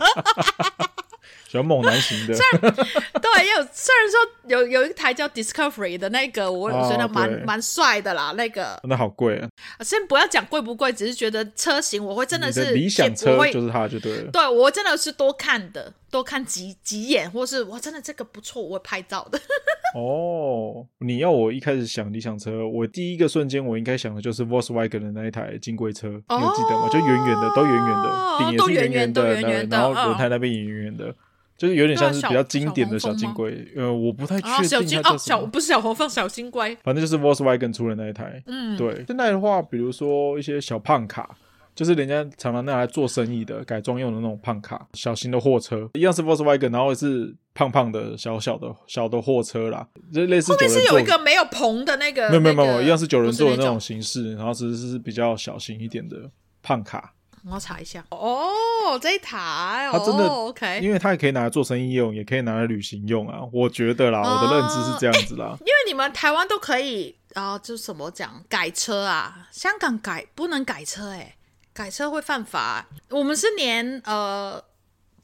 [1.53, 8.33] 比较猛男型的，虽然对，也有虽然说有有一台叫 Discovery 的那个，我觉得蛮蛮帅的啦。
[8.35, 9.47] 那个那好贵啊！
[9.81, 14.31] 先不要讲贵不贵，只是觉得车型我会真的是的理想车就是它就对了。
[14.31, 19.39] 对，我真的是多看的，多看几几眼，或是我真的这个不错，我会拍照的。
[19.93, 26.89] 哦，你要我一开始想理想车，我第一个瞬间我应该想的就是 Volkswagen 的那一台金龟车，哦，你有记得吗？
[26.91, 31.13] 就圆圆的，都圆圆的，顶也是圆圆的，圆圆的，然后轮胎那边也圆圆的。
[31.57, 36.75] 就是有点像是比较经典的小金龟，呃，我不太确定小金哦，小不是小黄蜂，小金龟。
[36.83, 38.41] 反正就是 Volkswagen 出的那一台。
[38.47, 39.03] 嗯，对。
[39.07, 41.29] 现在的话，比如说一些小胖卡，
[41.75, 50.51] 就是人家常常拿来做生意的改装用的那种胖卡，小型的货车，一样是 Volkswagen，然后也是胖胖的小小的小的货车啦，就类似。
[50.51, 52.29] 后面是有一个没有棚的那个。
[52.29, 56.29] 没有没有没有，一样是九人座的那种形式，然后只是是比较小型一点的
[56.61, 57.13] 胖卡。
[57.45, 63.39] 我要查一下哦，这一台它真的、哦、OK，因为它也可以拿来做生意用，也可以拿来旅行用啊。
[63.51, 65.57] 我觉得啦，哦、我的认知是这样子啦。
[65.61, 71.35] 因为你们台湾都可以啊、呃，就怎么讲改车啊，香港改不能改车哎、欸，
[71.73, 72.87] 改车会犯法。
[73.09, 74.63] 我们是连呃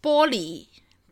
[0.02, 0.68] 玻璃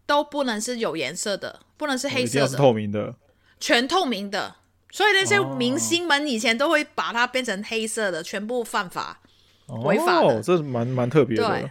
[0.06, 3.16] 都不能是有颜色的，不能是黑色的，是透明的，
[3.60, 4.56] 全透明的。
[4.92, 9.22] 所以那些明星们以前都会把它变成黑色的，全部犯法。
[9.68, 11.48] 违法哦，这蛮蛮特别的。
[11.48, 11.62] 对，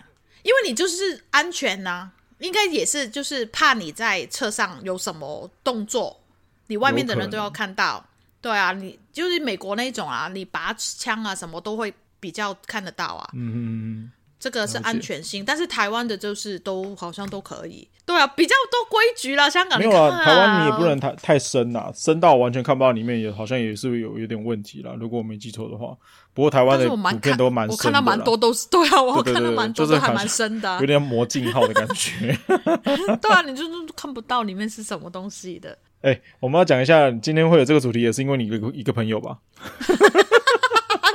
[0.42, 6.20] 因为你就是安全呐、啊，应该也是就是怕你在车上有什么动作，
[6.66, 8.04] 你外面的人都要看到。
[8.42, 13.30] 对啊，你就是美国那种啊，你拔枪啊什么都会比较看得到啊。
[13.32, 14.12] 嗯嗯嗯。
[14.46, 19.50] 这个是安全性，但是台湾的就是都好像都可以，对啊，比较多规矩啦。
[19.50, 24.92] 香港没有啊，台湾你也不能太太深呐，深到完全看不到里面，也好像也是有有点问题啦。
[25.00, 25.96] 如果我没记错的话，
[26.32, 32.38] 不过台湾的普遍都蛮，我看到蛮多都是对啊，我看到蛮多都还蛮深的，有点魔镜号的感觉。
[33.20, 35.76] 对啊，你就是看不到里面是什么东西的。
[36.02, 39.38] 哎，我们要讲一下，今天会有这个主题，也是因为你一个一个朋友吧。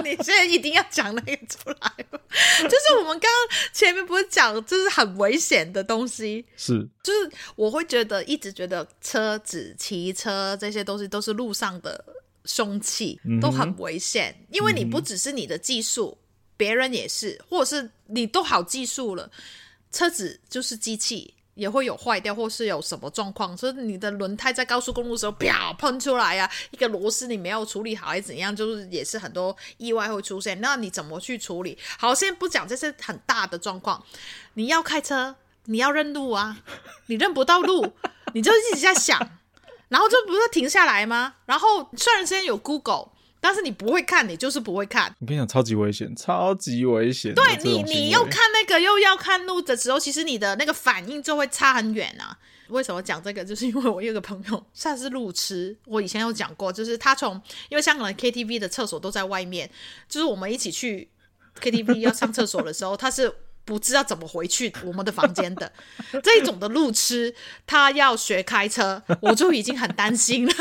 [0.04, 2.06] 你现在一定要讲那个出来，
[2.64, 12.04] 就是我们刚刚前面不是讲，就是很危险的东西，是，就是我会觉得一直觉得车子、骑车这些东西都是路上的
[12.45, 16.18] 凶器，都很危险，因为你不只是你的技术，
[16.58, 19.32] 别人也是，或者是你都好技术了，
[19.91, 21.34] 车子就是机器。
[21.54, 30.60] 也会有坏掉，或是有什么状况，所以你的轮胎在高速公路的时候，啪喷出来呀、啊，一个螺丝你没有处理好，还是怎样，就是也是很多意外会出现。
[30.62, 31.78] 那你怎么去处理？
[31.97, 34.04] 好，先不讲这些很大的状况，
[34.54, 35.36] 你要开车，
[35.66, 36.60] 你要认路啊，
[37.08, 37.93] 你认不到路，
[38.34, 39.20] 你就一直在想，
[39.89, 41.36] 然后就不是停下来吗？
[41.45, 43.10] 然后虽然现在有 Google。
[43.42, 45.14] 但是你不会看，你就是不会看。
[45.20, 47.34] 我跟你讲，超级危险，超级危险。
[47.34, 52.38] 对你，你又看那个又要看路的时候，其实你的那个反应就会差很远啊。
[52.70, 53.44] 为什么讲这个？
[53.44, 55.76] 就是因为我有个朋友，算是路痴。
[55.86, 57.34] 我以前有讲过，就是他从
[57.68, 59.70] 因为香港的 KTV 的厕所都在外面，
[60.08, 61.10] 就是我们一起去
[61.60, 63.34] KTV 要上厕所的时候，他是
[63.66, 65.70] 不知道怎么回去我们的房间的。
[66.24, 67.34] 这一种的路痴，
[67.66, 70.54] 他要学开车，我就已经很担心了。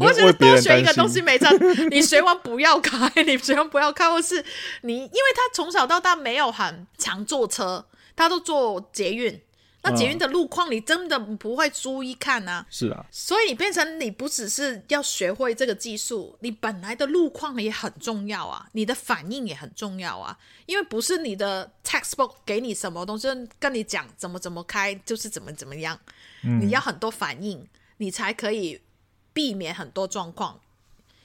[0.00, 1.50] 我觉得多学一个东西没差，
[1.90, 4.44] 你学完不要开，你学完不要开，或是
[4.82, 7.84] 你，因为他从小到大没有很常坐车，
[8.16, 9.40] 他都坐捷运，
[9.82, 12.66] 那捷运的路况你真的不会注意看啊。
[12.68, 25.98] 是啊，所以你变成你不只是要学会这个技术，你本来的路况也很重要啊，你的反应也很重要啊，因为不是你的 textbook 给你什么东西跟你讲怎么怎么开就是怎么怎么样，
[26.42, 27.66] 嗯，你要很多反应，
[27.98, 28.80] 你才可以。
[29.38, 30.58] 避免很多状况，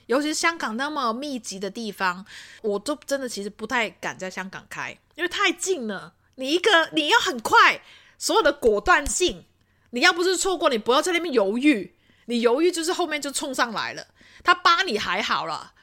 [0.05, 2.24] 尤其是香港那么密集的地方，
[2.61, 6.14] 我都真的其实不太敢在香港开，因为太近了。
[6.36, 7.82] 你一个你要很快，
[8.20, 9.45] 所有的果断性，
[9.89, 11.95] 你要不是错过，你不要在那边犹豫，
[12.26, 14.05] 你犹豫就是后面就冲上来了。
[14.43, 15.74] 他扒你还好了。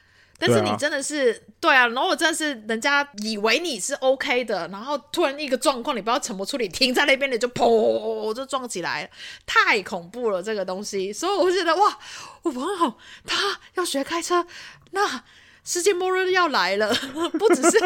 [0.43, 9.09] 但是你真的是对啊，然后我真的是人家以为你是 OK 的，然后突然一个状况，你不知道怎么处理，停在那边你就砰就撞起来了，
[9.45, 11.95] 太恐怖了这个东西，所以我觉得哇，
[12.41, 14.47] 我朋友他要学开车，
[14.89, 15.23] 那
[15.63, 16.91] 世界末日要来了，
[17.37, 17.77] 不只是，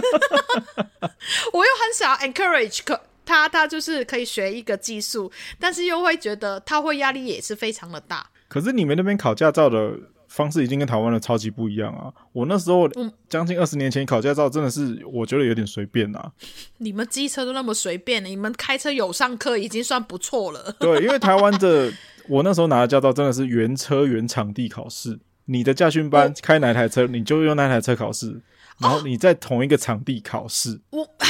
[1.51, 5.29] 我又很想 encourage 可他，他就是可以学一个技术，
[5.59, 8.29] 但是又会觉得他会压力也是非常的大。
[8.47, 9.91] 可是你们那边考驾照的？
[10.35, 12.11] 方式已经跟台湾的超级不一样啊！
[12.33, 12.89] 我那时候
[13.29, 16.29] 将近二十年前考驾照，真的是我觉得有点随便啊。
[16.79, 20.75] 你们机车都那么随便，你们开车有上课已经算不错了。
[20.77, 21.89] 对，因为台湾的
[22.27, 28.41] 我那时候拿的驾照真的是原车原场地考试，你的驾训班开哪台车，你就用那台车考试，
[28.81, 30.81] 然后你在同一个场地考试。
[30.89, 31.27] 我啊，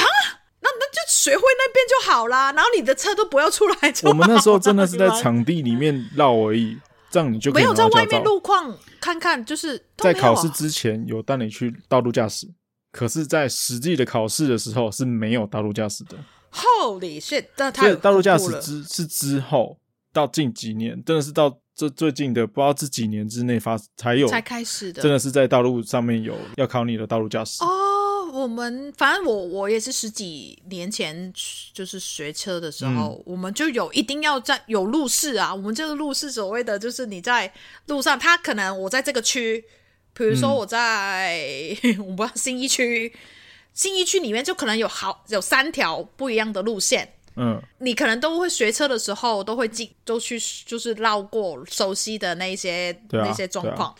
[0.60, 3.76] 那那就学会那边就好啦，然后你的车都不要出来。
[4.02, 6.76] 我们那时候真的是在 场地里面绕而已。
[7.16, 12.46] 这样你就没有在外面路况看看，就是在考试之前有带你去道路驾驶，
[12.92, 16.18] 可是，在实际的考试的时候是没有道路驾驶的。
[16.52, 17.46] Holy shit！
[18.02, 19.78] 道路驾驶之是之后
[20.12, 27.95] 到近几年，真的是到这最近的，不知道这几年之内发才有才开始的，真的是在道路上面有要考你的道路驾驶哦。
[28.32, 31.32] 我们反正我我也是十几年前
[31.72, 35.54] 就是学车的时候，嗯、我们就有一定要在有路试啊。
[35.54, 37.52] 我们这个路试所谓的就是你在
[37.86, 39.64] 路上，他可能我在这个区，
[40.14, 41.38] 比如说我在、
[41.82, 43.12] 嗯、 我不知道新一区，
[43.74, 47.12] 新一区里面就可能有好有三条不一样的路线。
[47.38, 53.94] 嗯，你可能都会学车的时候都会进都去就是绕过熟悉的那些、啊、那些状况。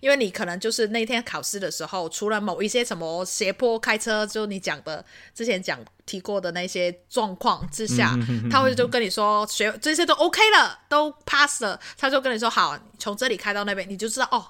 [0.00, 14.46] 因为你可能就是那天考试的时候，除了某一些什么斜坡开车，就你讲的之前讲提过的那些状况之下，嗯、他会就跟你说学这些都 OK 了，都 pass 了，他就跟你说好，从这里开到那边，你就知道哦。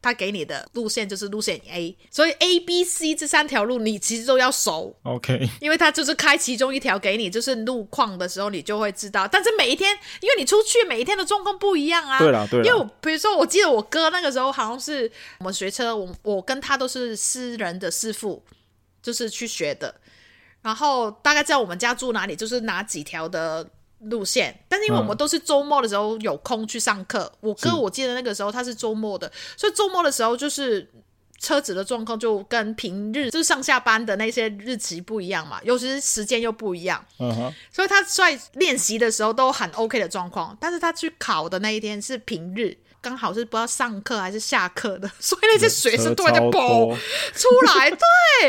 [0.00, 9.26] 他给你的路线就是路线 A，所以 A、B、C 这三条路你其实都要熟，OK，因为他就是开其中一条给你，就是路况的时候你就会知道。
[9.26, 18.44] 但是每一天，因为你出去每一天的状况不一样啊，对啦，对啦，因为我比如说，我记得我哥那个时候好像是我们学车，我我跟他都是私人的师傅，
[19.02, 19.94] 就是去学的。
[20.60, 23.68] 然后大概在我们家住哪里，就是哪几条的
[24.00, 30.88] 路线，但是因为我们都是周末的时候有空去上课，嗯、我哥我记得那个时候他是周末的，所以周末的时候就是
[31.40, 46.86] 车子的状况就跟平日就是上下班的那些日期不一样嘛，尤其是时间又不一样，嗯哼，所以他在练习的时候都很 OK 的状况，但是他去考的那一天是平日，刚好是不知道上课还是下课的， 所以那些学生突然就爆
[47.34, 47.98] 出来，对，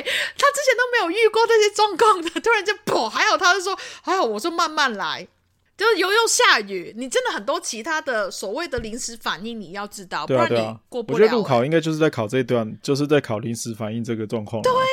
[0.01, 5.27] 他之前都没有遇过这些状况的，突然就爆，还好他就说还好，我说慢慢来。
[5.79, 10.57] 就是又又下雨，你真的很多其他的所谓的临时反应，你要知道，不然你
[10.89, 11.15] 过不了。
[11.15, 14.61] 我觉得路考应该就是在考这一段，就是在考临时反应这个状况。
[14.61, 14.83] 对呀、啊，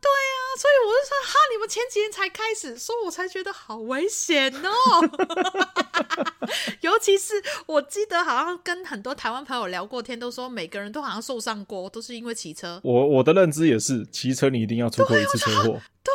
[0.00, 4.72] 对呀、啊，所以我就说哈，你们前几天才开始，所以我才觉得好危险哦。
[6.80, 7.34] 尤其是
[7.66, 12.80] 我记得好像跟很多台湾朋友聊过天，都说每个人都好像受伤过，都是因为骑车。
[12.82, 15.80] 我我的认知也是，骑车你一定要出过一次车祸。
[16.02, 16.12] 对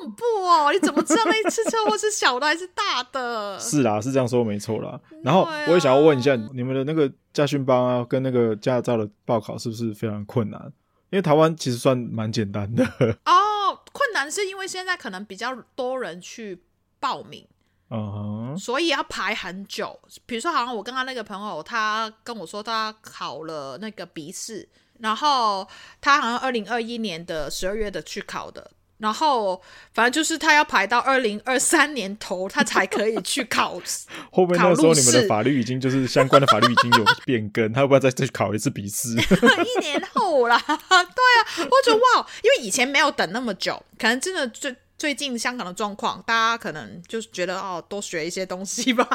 [0.00, 0.72] 恐怖哦！
[0.72, 3.58] 你怎么知道那一次车祸是小的还是大的？
[3.58, 5.00] 是啦，是这样说没错啦。
[5.22, 10.72] 然后我也想要问一下，你们的那个驾训班啊，跟那个驾照的报考是不是非常困难？
[11.10, 12.84] 因为台湾其实算蛮简单的。
[13.24, 16.62] 哦，困难是因为现在可能比较多人去
[17.00, 17.46] 报名，
[17.90, 19.98] 嗯哼，所以要排很久。
[20.26, 24.68] 比如说，好像我刚刚那个朋友，他跟我说他考了那个笔试，
[24.98, 25.66] 然后
[26.00, 28.70] 他好像二零二一年的十二月的去考的。
[28.98, 29.62] 然后，
[29.94, 33.80] 反正就是他要排到二零二三年头，他才可以去考。
[34.32, 39.10] 后面那时候你们的法律已经就是相关的法律已经有变更，他会不要再再去考一次笔试？
[39.14, 49.08] 一年后啦， 对啊，我觉得哇，因为以前没有等那么久，可能真的最最近香港的状况，大家可能就是觉得哦，多学一些东西吧。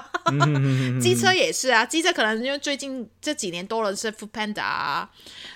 [1.02, 5.10] 机车也是啊，机车可能因为最近这几年多了是 Foodpanda 啊，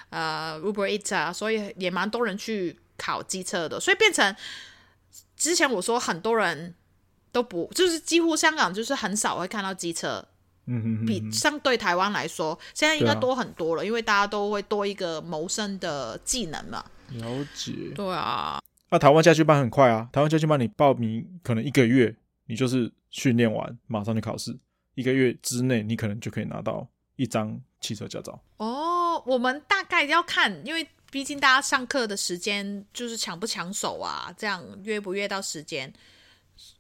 [0.10, 2.78] 呃 Uber Eats 啊，所以也蛮多人去。
[2.98, 4.36] 考机车的，所以变成
[5.36, 6.74] 之前我说很多人
[7.32, 10.28] 都不，就是几乎香港就是很少会看到机车，
[10.66, 16.84] 嗯哼，比相对台湾来说，现在应该多很多了，因为大家都会多一个谋生的技能嘛。
[17.10, 18.60] 了解，对啊。
[18.90, 22.16] 那台湾驾训班很快啊，台湾驾训班你报名可能一个月，
[22.48, 24.58] 你就是训练完马上就考试，
[24.96, 28.42] 一个月之内你可能就可以拿到一张汽车驾照。
[28.58, 30.88] 哦，我们大概要看，因为。
[31.10, 35.92] 毕竟大家上课的时间就是抢不抢手啊，这样约不约到时间？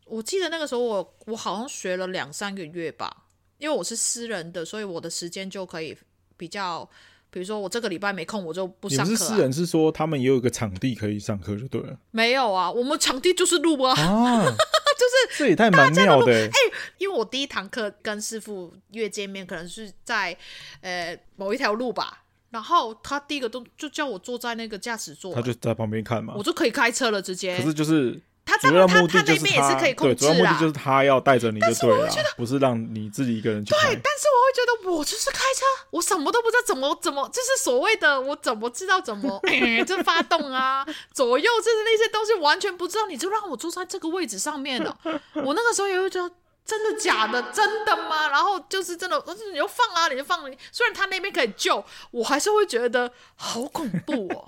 [0.05, 3.25] 我记得那个时候我我好像学了两三个月吧，
[3.57, 5.97] 因为我是私人的，所以我的时间就可以
[6.35, 6.87] 比较，
[7.29, 9.09] 比如说我这个礼拜没空，我就不上课啊。
[9.11, 11.97] 你是私人是说他们也有一个场地可以上课就对了？
[12.11, 16.47] 没有啊，我们场地 就是路啊，啊就是这也太蛮妙的欸。
[16.47, 20.35] 哎，因为我第一堂课跟师傅约见面，可能是在
[20.81, 22.23] 呃某一条路吧。
[22.49, 27.57] 然后他第一个都就叫我坐在那个驾驶座，他就在旁边看嘛，我就可以开车了，直接。
[27.57, 33.71] 可是就是他主要目的就是他，他那边也是可以控制主要目的就是他要带着你就对了，不是让你自己一个人去。
[33.71, 39.41] 对，但是我会觉得我就是开车，我什么都不知道怎么怎么，就是所谓的我怎么知道怎么
[39.85, 44.97] 这发动啊，左右就是那些东西完全不知道，你就让我坐在这个位置上面了，
[45.33, 46.33] 我那个时候也会觉得。
[46.67, 47.41] 真的假的？
[47.53, 48.27] 真的吗？
[48.29, 49.17] 然后就是真的，
[49.53, 50.41] 你就放啊，你就放。
[50.71, 54.45] 虽然他那边可以救，我还是会觉得好恐怖哦。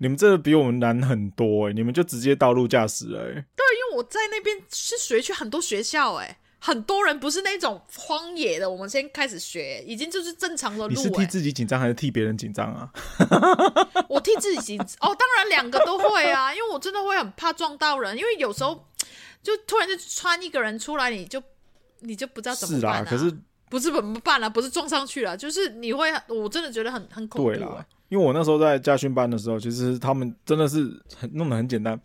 [0.00, 3.24] 你们这个比我们难很多哎，你们就直接道路驾驶哎。
[3.54, 8.68] 对，因为我在那边是学去很多学校哎，很多人不是那种荒野的。
[8.68, 10.94] 我们先开始学，已经就是正常的路。
[10.94, 12.90] 你是替自己紧张还是替别人紧张啊？
[14.08, 18.84] 我替自己紧张哦，当然两个都会啊，因为我真的会很怕撞到人，因为有时候。
[19.46, 21.40] 就突然就穿一个人出来，你就
[22.00, 23.32] 你就不知道怎么办、啊、可是
[23.70, 24.50] 不是怎么办了、啊？
[24.50, 27.56] 不是撞上去了，就是你会，我真的觉得很很恐怖、欸。
[27.56, 31.96] 对啦，因为我那时候在驾训班的时候，其实他们真的是很弄得很简单。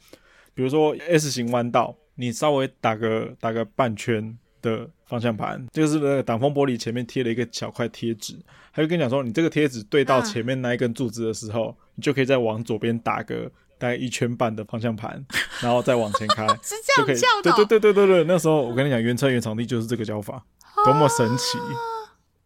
[0.54, 8.36] 比如说 S 型弯道，你稍微打个打个半圈的方向盘，就是那个挡风玻璃前面贴了一个小块贴纸，
[8.72, 13.52] 他就跟你讲说，你这个贴纸对到前面那一根柱子的时候，啊、你就可以再往左边打个。
[13.82, 15.26] 大概一圈半的方向盘，
[15.60, 17.52] 然后再往前开， 是这样教的。
[17.52, 20.44] 对对对对对对，那时候我跟你讲，原车原场地就是这个教法，
[20.86, 21.58] 多么神奇！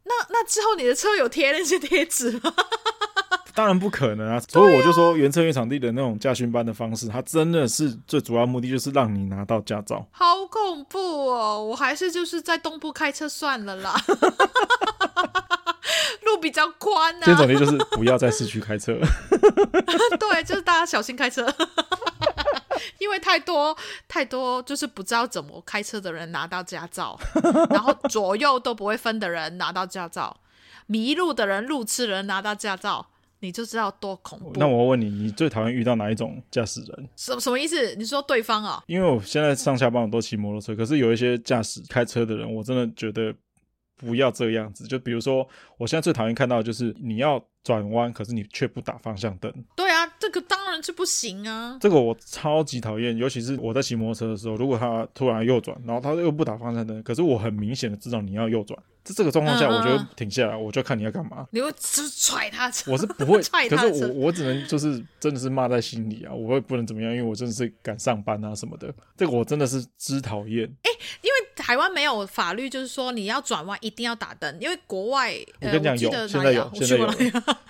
[0.06, 2.54] 那那之后你的车有贴那些贴纸吗？
[3.54, 4.40] 当然不可能啊！
[4.48, 10.06] 所以我就说，原车原场地的那种驾训班的方式，它真的是最主要目的就是让你拿到驾照。
[10.12, 11.64] 好恐怖哦！
[11.64, 13.96] 我还是就是在东部开车算了啦。
[16.26, 17.26] 路比较宽啊。
[17.26, 18.98] 今天总结就是不要在市区开车。
[20.20, 21.46] 对，就是大家小心开车，
[23.00, 23.76] 因为太多
[24.08, 27.20] 太多就是不知道怎么开车的人拿到驾照，
[27.70, 30.36] 然后左右都不会分的人拿到驾照，
[30.88, 33.06] 迷路的人、路痴的人拿到驾照，
[33.40, 34.54] 你就知道多恐怖。
[34.56, 37.10] 那我问你，你最讨厌遇到哪一种驾驶人？
[37.16, 37.96] 什什么意思？
[37.96, 38.84] 你说对方啊？
[38.88, 43.34] 因为我现在上下班我都骑摩托车，可是有一些驾驶开车的人，我真的觉得
[43.98, 44.86] 不要这样子。
[44.86, 49.52] 就比如说，我现在最讨厌看到的就是你要转弯，可是你却不打方向灯。
[49.76, 51.78] 对啊，这个当然是不行啊。
[51.80, 58.78] 这个我超级讨厌，尤其是我在骑摩托车的时候，如果他突然右转，然后他又不打方向灯，可是我很明显的知道你要右转。
[59.04, 61.48] 在这个状况下，我就停下来，我就看你要干嘛。
[61.52, 62.92] 你会就是踹他车？
[62.92, 63.40] 我是不会，
[63.70, 68.92] 可是我我只能就是真的是骂在心里啊，我会不能怎么样，因为我真的是赶上班啊什么的。
[69.16, 70.66] 这个我真的是之讨厌。
[70.82, 70.90] 哎，
[71.22, 77.12] 因为台湾没有法律，就是说你要转弯一定要打灯，因为国外我跟你讲有，现在有， 现在有，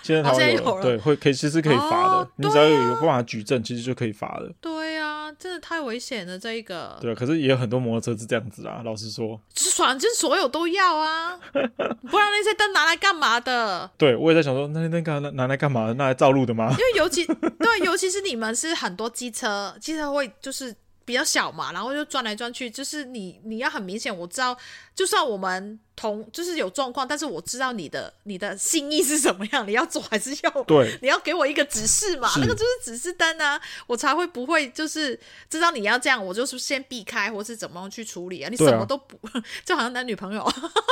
[0.02, 4.52] 现在台湾有，对，会可以其实可以罚的，你只要有有办法举证，其实就可以罚的。
[4.60, 6.98] 对啊，真的太危险了，这一个。
[7.00, 11.40] 对，可是也有很多摩托车是这样子啊，老实说，就是反正所有都要啊。
[11.52, 13.90] 不然那些灯拿来干嘛的？
[13.96, 15.94] 对，我也在想说，那那个拿拿来干嘛的？
[15.94, 16.68] 拿来照路的吗？
[16.72, 17.24] 因为尤其
[17.58, 20.74] 对，尤其是你们是很多机车，机车会就是
[21.06, 24.54] 比较小嘛，然后就转来转去，就是你你要很明显，我知道，
[24.94, 25.80] 就算我们。
[25.96, 30.64] 同就是有状况，但是我知道你的你的心意是什么样，你要左还是右？
[30.66, 35.18] 对，你要给我一个指示嘛，那个就是指示灯啊，我才会不会就是
[35.48, 38.48] 知道你要这样，我就是先避开，或是怎么去处理啊？
[38.50, 40.46] 你什么都不，啊、 就好像男女朋友，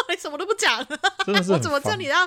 [0.09, 0.79] 你什么都不讲，
[1.27, 2.27] 我怎么知道你要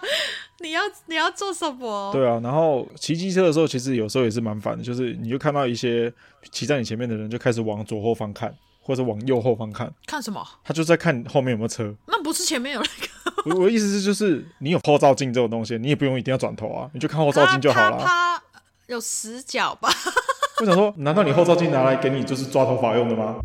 [0.60, 2.12] 你要你要做什么？
[2.14, 6.14] 对啊，然后骑机车的时候，其实有时候也是蛮烦的，就是你就看到一些
[6.52, 8.56] 骑在你前面的人就开始往左后方看。
[8.88, 10.42] 或者往右后方看，看什么？
[10.64, 11.94] 他就在看后面有没有车。
[12.08, 13.52] 那不是前面有那个？
[13.54, 18.02] 我我的意思是，就是你有后照镜这种东西，你也不用一定要转头啊，你就看后照镜就好了。
[18.02, 18.42] 他
[18.88, 19.90] 有死角吧？
[20.60, 23.36] 我想说，难道你后照镜拿来给你就是抓头发用的吗？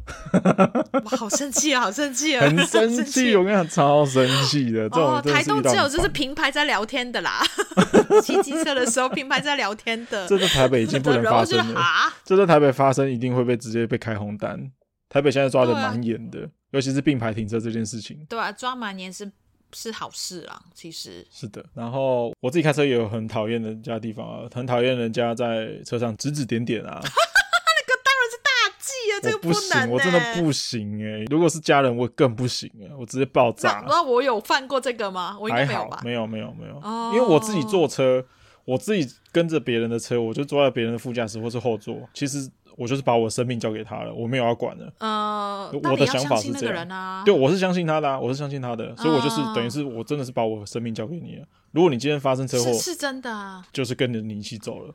[1.05, 1.83] 哇，好生气啊！
[1.83, 2.41] 好生气啊！
[2.47, 3.37] 很生气！
[3.37, 4.89] 我跟你讲，超生气的。
[4.89, 7.43] 这种台东只有就是平排在聊天的啦，
[8.23, 10.27] 骑机车的时候平排在聊天的。
[10.27, 11.83] 这在台北已经不能发生了。
[12.25, 14.71] 这在台北发生一定会被直接被开红单。
[15.13, 18.25] 台北现在抓的蛮严的，啊、尤其是并排停车这件事情。
[18.31, 19.31] 对啊，抓蛮严是
[19.75, 21.63] 是好事啊，其实是的。
[21.75, 26.99] 然后我自己开车也有很讨厌人家的地方啊，很讨厌人家在车上指指点点啊。
[27.05, 31.25] 那个当然是大忌啊，这个不行，欸，我真的不行哎，欸。
[31.27, 33.85] 如果是家人，我更不行哎，欸，我直接爆炸。
[33.87, 35.37] 那我有犯过这个吗？
[35.39, 36.01] 我应该没有吧？
[36.03, 36.81] 没有没有没有，
[37.13, 38.25] 因为我自己坐车，
[38.65, 42.51] 我自己跟着别人的车，我就坐在别人的副驾驶或是后座，其实。
[42.77, 44.93] 我就是把我生命交给他了，我没有要管了。
[44.99, 47.23] 呃，我的想法是这样啊。
[47.25, 51.45] 对，我是相信他的啊，我是相信他的，所以我就是等于是我真的是把我生命交给你了。
[51.73, 54.95] 如果你今天发生车祸，是真的啊，就是跟着你一起走了。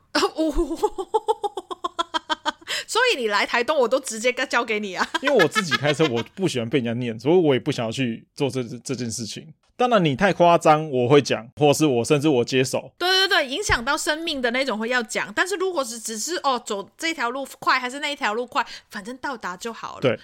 [2.85, 5.05] 所以你来台东，我都直接交给你啊。
[5.21, 9.53] 因为我自己开车，我不喜欢被人家念，所以我也不想要去做这这件事情。
[9.77, 12.91] 当然，你太夸张，我会讲，或是我甚至我接手。
[12.97, 15.31] 对对对，影响到生命的那种会要讲。
[15.35, 20.01] 但是如果是只是哦，走这条路快还是那一条路快，反正到达就好了。
[20.01, 20.19] 对，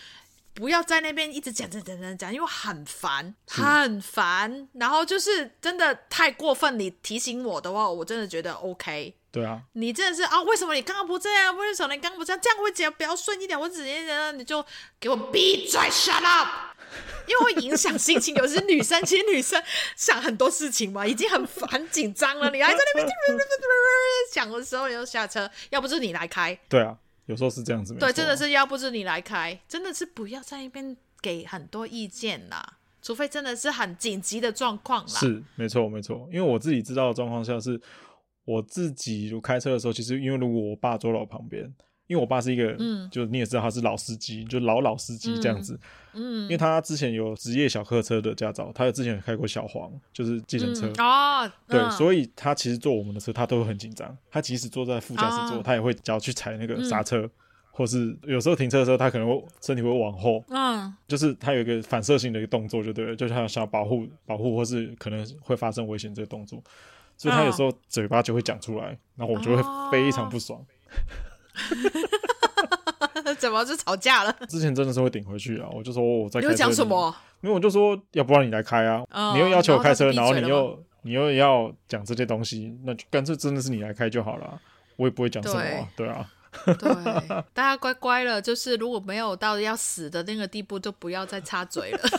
[0.56, 4.68] 不要在那边一直讲讲讲讲讲，因为很烦，很烦。
[4.74, 9.14] 然后就是真的太过分，你提醒我的话，我真的觉得 OK。
[9.32, 10.41] 对啊，你真的是啊？
[10.43, 11.56] 为什么你刚刚不这样？
[11.58, 12.39] 为什么你刚刚不这样？
[12.41, 13.60] 这样会只要比较顺一点。
[13.60, 14.64] 我直接你就
[14.99, 16.47] 给我闭嘴，shut up。
[17.28, 19.62] 因为会影响心情，有些女生其实女生
[19.96, 23.08] 想很多事情嘛，已经很很紧张了，你还在那边
[24.32, 26.58] 讲的时候，你就下车，要不是你来开。
[26.68, 27.94] 对啊，有时候是这样子。
[27.96, 35.20] 对，真的是要不是你来开，真的是不要在那边给很多意见啦，除非真的是很紧急的状况啦。
[35.20, 37.80] 是，没错没错，因为我自己知道的状况下是，
[38.46, 41.74] 我自己如开车的时候，其实因为如果我爸坐在我旁边。
[42.08, 45.80] 因为我爸是一个，嗯，就你也知道他是老司机，就老老司机这样子，
[46.14, 57.28] 嗯，因为他之前有职业小客车的驾照，他有之前有开过小黄，就是计程车啊，对，所以他其实坐我们的车，他都会很紧张，他即使坐在副驾驶座，他也会脚去踩那个刹车，
[57.72, 66.62] 或是有时候停车的时候，他可能会身体会往后，嗯，就是他有一个反射性的一个动作，就对了，就是他想要保护保护，或是可能会发生危险这个动作，
[67.18, 70.64] 所以他有时候嘴巴就会讲出来，然后我就会非常不爽。
[73.39, 74.36] 怎么就吵架了？
[74.47, 75.68] 之前真的是会顶回去啊！
[75.74, 76.51] 我就说我在开车。
[76.51, 77.14] 你讲什么？
[77.41, 79.04] 因为我就说，要不然你来开啊！
[79.12, 84.60] 哦、你又要求我开车，然后，你又你又要讲这些东西，那就干脆真的是你来开就好了，
[84.95, 85.89] 我也不会讲什么、啊。
[85.95, 86.30] 对，对啊，
[86.66, 91.99] 对， 大家乖乖了，就是如果没有到要死的那个地步，就不要再插嘴了。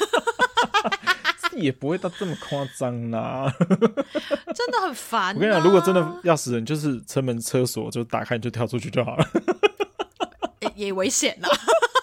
[1.58, 5.32] 也不会到这么夸张啦， 真的很烦、啊。
[5.34, 9.26] 我跟你讲，如果真的要死人，就是车门车锁就打开，你就跳出去就好了。
[10.60, 11.48] 也，也危险啦，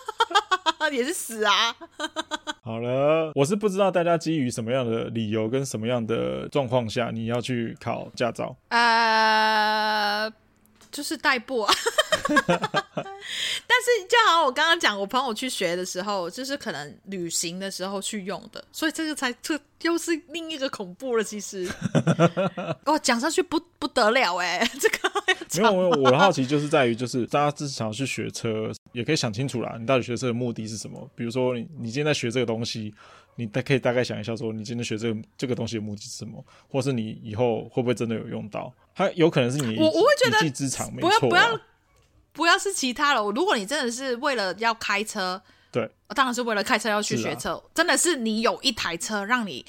[0.92, 1.76] 也是死啊。
[2.64, 8.56] 好了，我是不知道大家基于什么样的理由跟什么样的状况下你要去考驾照。
[8.70, 10.32] 呃，
[10.92, 11.74] 就是代步啊。
[13.68, 21.24] 但是就好像我刚刚讲，我朋友去学的时候，就是可能旅行的时候去用的，所以这个才这又是另一个恐怖了。
[21.24, 21.70] 其实，
[22.86, 24.98] 哦，讲上去不不得了哎，这个
[25.62, 31.10] 没有没有，我的好奇就是在于，就是大家只是想要去学车，也可以想清楚啦，你到底学车的目的是什么？
[31.16, 32.94] 比如说你你今天在学这个东西，
[33.42, 38.74] 你大可以大概想一下，说你今天学这个这个东西的目的是什么，或是你以后会不会真的有用到？
[38.94, 41.60] 它有可能是你我我会觉得一技之长，没错，不要。
[42.34, 47.56] 不要是其他的，如果你真的是为了要开车，对，当然是为了开车要去学车。
[47.56, 49.66] 啊、真的是你有一台车让你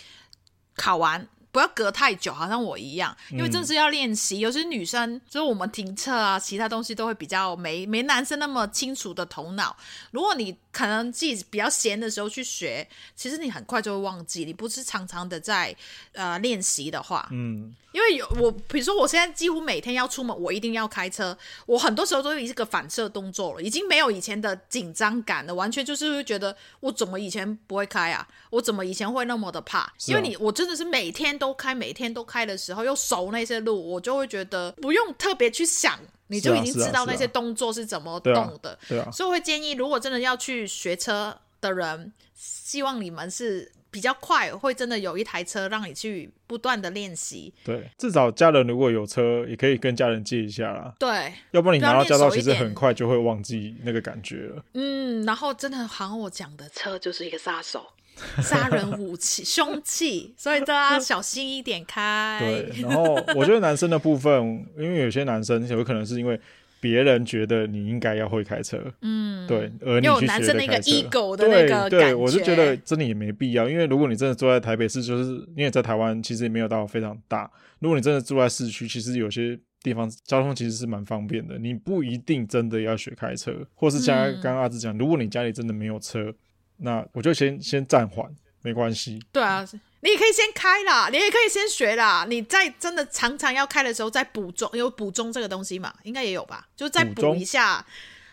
[0.76, 4.38] 考完，不要隔太久，好像我一样，因为真的是要练习。
[4.38, 9.76] 尤其是女生，就是我们停车啊，其他东西都会比较没没男生那么清楚的头脑。
[10.12, 14.44] 如果你可能自己比较闲的时候去学，其实你很快就会忘记。
[14.44, 15.76] 你不是常常的在
[16.12, 21.36] 呃练习的话，嗯，因为有我，比如说我现在几乎每天要出门，我一定要开车。
[21.66, 28.26] 我很多时候都是一个反射动作了，已经没有以前的紧张感了，完全就是会觉得我怎么以前不会开啊？
[28.48, 29.92] 我怎么以前会那么的怕？
[30.06, 36.00] 因为你我真的是每天都开，每天都开的时候又熟那些路，我就会觉得不用特别去想。
[36.32, 47.52] 你就已经知道那些动作是怎么动的，啊啊对啊，所以我会建议，如果真的要去学车的人，希望你们是比较快，会真的有一台车让你去不断的练习。
[47.62, 50.94] 对，至少家人如果有车，也可以跟家人借一下啦。
[50.98, 54.64] 对，要不然你拿到驾照，其实很快就会忘记那个感觉了。
[54.72, 57.86] 嗯，然后真的好像我讲的，车就是一个杀手。
[58.42, 62.38] 杀人武器、凶器，所以都要小心一点开。
[62.40, 66.40] 对，然后我觉得男生的部分，因为有些男生有可能是因为
[66.80, 77.50] 别人觉得你应该要会开车，嗯，对，而你去学的开车，有男生那个 ego 的那个对，对，我是觉得真的也没必要，因为如果你真的住在台北市，就是因为在台湾其实也没有到非常大。
[77.78, 86.34] 如果你真的住在市区，其实有些地方交通其实是蛮方便的，你不一定真的要学开车，或是像刚刚阿志讲，如果你家里真的没有车。
[86.82, 88.28] 那我就先先暂缓，
[88.62, 89.22] 没关系。
[89.32, 89.66] 对啊，
[90.00, 92.26] 你也可以先开啦，你也可以先学啦。
[92.28, 95.94] 你在真的常常要开的时候再补钟，有补钟这个东西嘛？
[96.02, 96.66] 应该也有吧？
[96.76, 97.86] 就再补一下，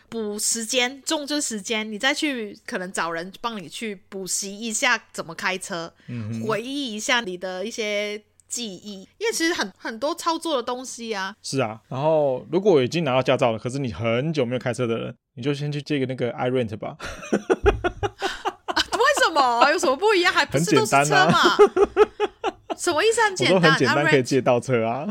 [0.08, 11.36] 补时间，钟就是时间，你再去可能找人帮你去补习一下怎么开车，嗯，回忆一下你的一些记忆，因为其实很很多操作的东西啊。
[11.40, 16.96] 是啊，然后如果我已经拿到驾照了，可是你很久没有开车的人，你就先去借个那个 iRent 吧。
[19.34, 20.32] 哦，有什么不一样？
[20.32, 21.56] 还不是都是车嘛？
[22.78, 23.20] 什么意思？
[23.20, 25.06] 很简单，很简单，可以借到车啊！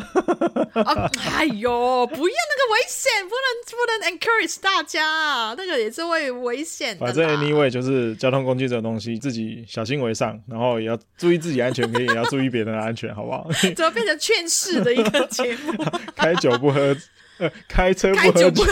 [0.74, 7.06] 啊哎呦，不要那个危险，不能不能 encourage 大家，那个也是会危险的。
[7.06, 13.48] 反正 anyway 就是交通工具这种东西，自己小心为上，然后也要注意自己安全，可以也要注意别人的安全，好不好？
[13.76, 15.74] 怎么变成劝世的一个节目？
[16.16, 16.96] 开酒不喝。
[17.41, 18.64] 呃，开车不喝酒，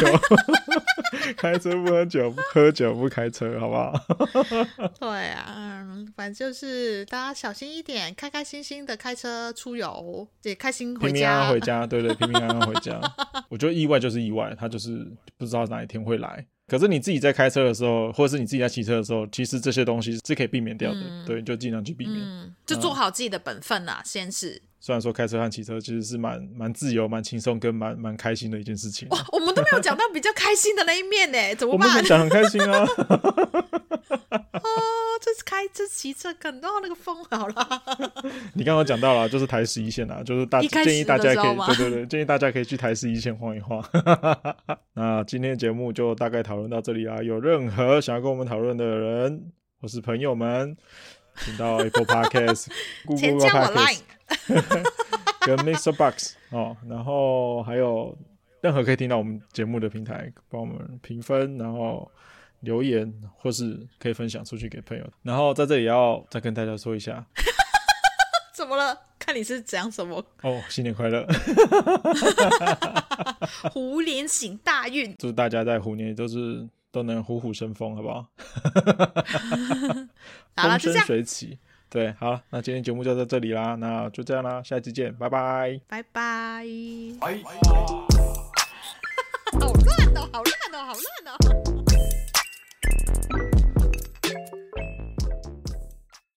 [1.38, 3.94] 开车不喝酒，喝酒不开车，好不好？
[5.00, 13.00] 对啊，反正就是大家小心一点，开开心心的开车出游，也开心回家，平平安安回家，对对，平平安安回家。
[13.50, 15.08] 我觉得意外就是意外，他就是
[15.38, 16.46] 不知道哪一天会来。
[16.68, 24.62] 可是你自己在开车的时候，或者是你自己在骑车的时候，其实这些东西是可以避免掉的，嗯、对，就尽量去避免，嗯，就做好自己的本分啦，嗯、先是。
[24.88, 29.06] 虽然说开车和骑车其实是蛮蛮自由、蛮轻松跟蛮蛮开心的一件事情。
[29.10, 31.90] 哇，我们都没有讲到比较开心的那一面呢， 怎么办？
[31.90, 32.86] 我们讲很开心啊！
[34.08, 34.72] 哦，
[35.20, 37.84] 这是开这骑车，感到那个风好了。
[38.56, 43.84] 你刚刚讲到了，就是台十一线啊，就是大建议大家可以，对对对，建议大家可以去台十一线晃一晃。
[44.94, 49.52] 那今天的节目就大概讨论到这里啊，有任何想要跟我们讨论的人
[49.82, 50.78] 或是朋友们，
[51.40, 52.68] 请到 Apple Podcast、
[53.06, 54.02] Google Podcast。
[55.42, 55.96] 跟 Mr.
[55.96, 58.18] Box 哦，然后还有
[58.62, 62.12] 任何可以听到我们节目的平台，帮我们评分，然后
[62.62, 65.10] 留言，或是可以分享出去给朋友。
[65.24, 67.26] 然后在这里要再跟大家说一下，
[68.54, 68.98] 怎么了？
[69.20, 71.26] 看你是讲什么哦，新年快乐，
[73.72, 78.26] 虎年行大运，祝大家在虎年都是都能虎虎生风，好不好？
[80.56, 81.60] 风生水起。
[81.90, 86.66] 对，好，那今天节目就到这里啦，那就这样啦，下期见，拜拜，拜拜，
[87.22, 87.30] 好
[89.72, 89.82] 乱
[90.16, 91.38] 哦，好乱哦，好乱哦。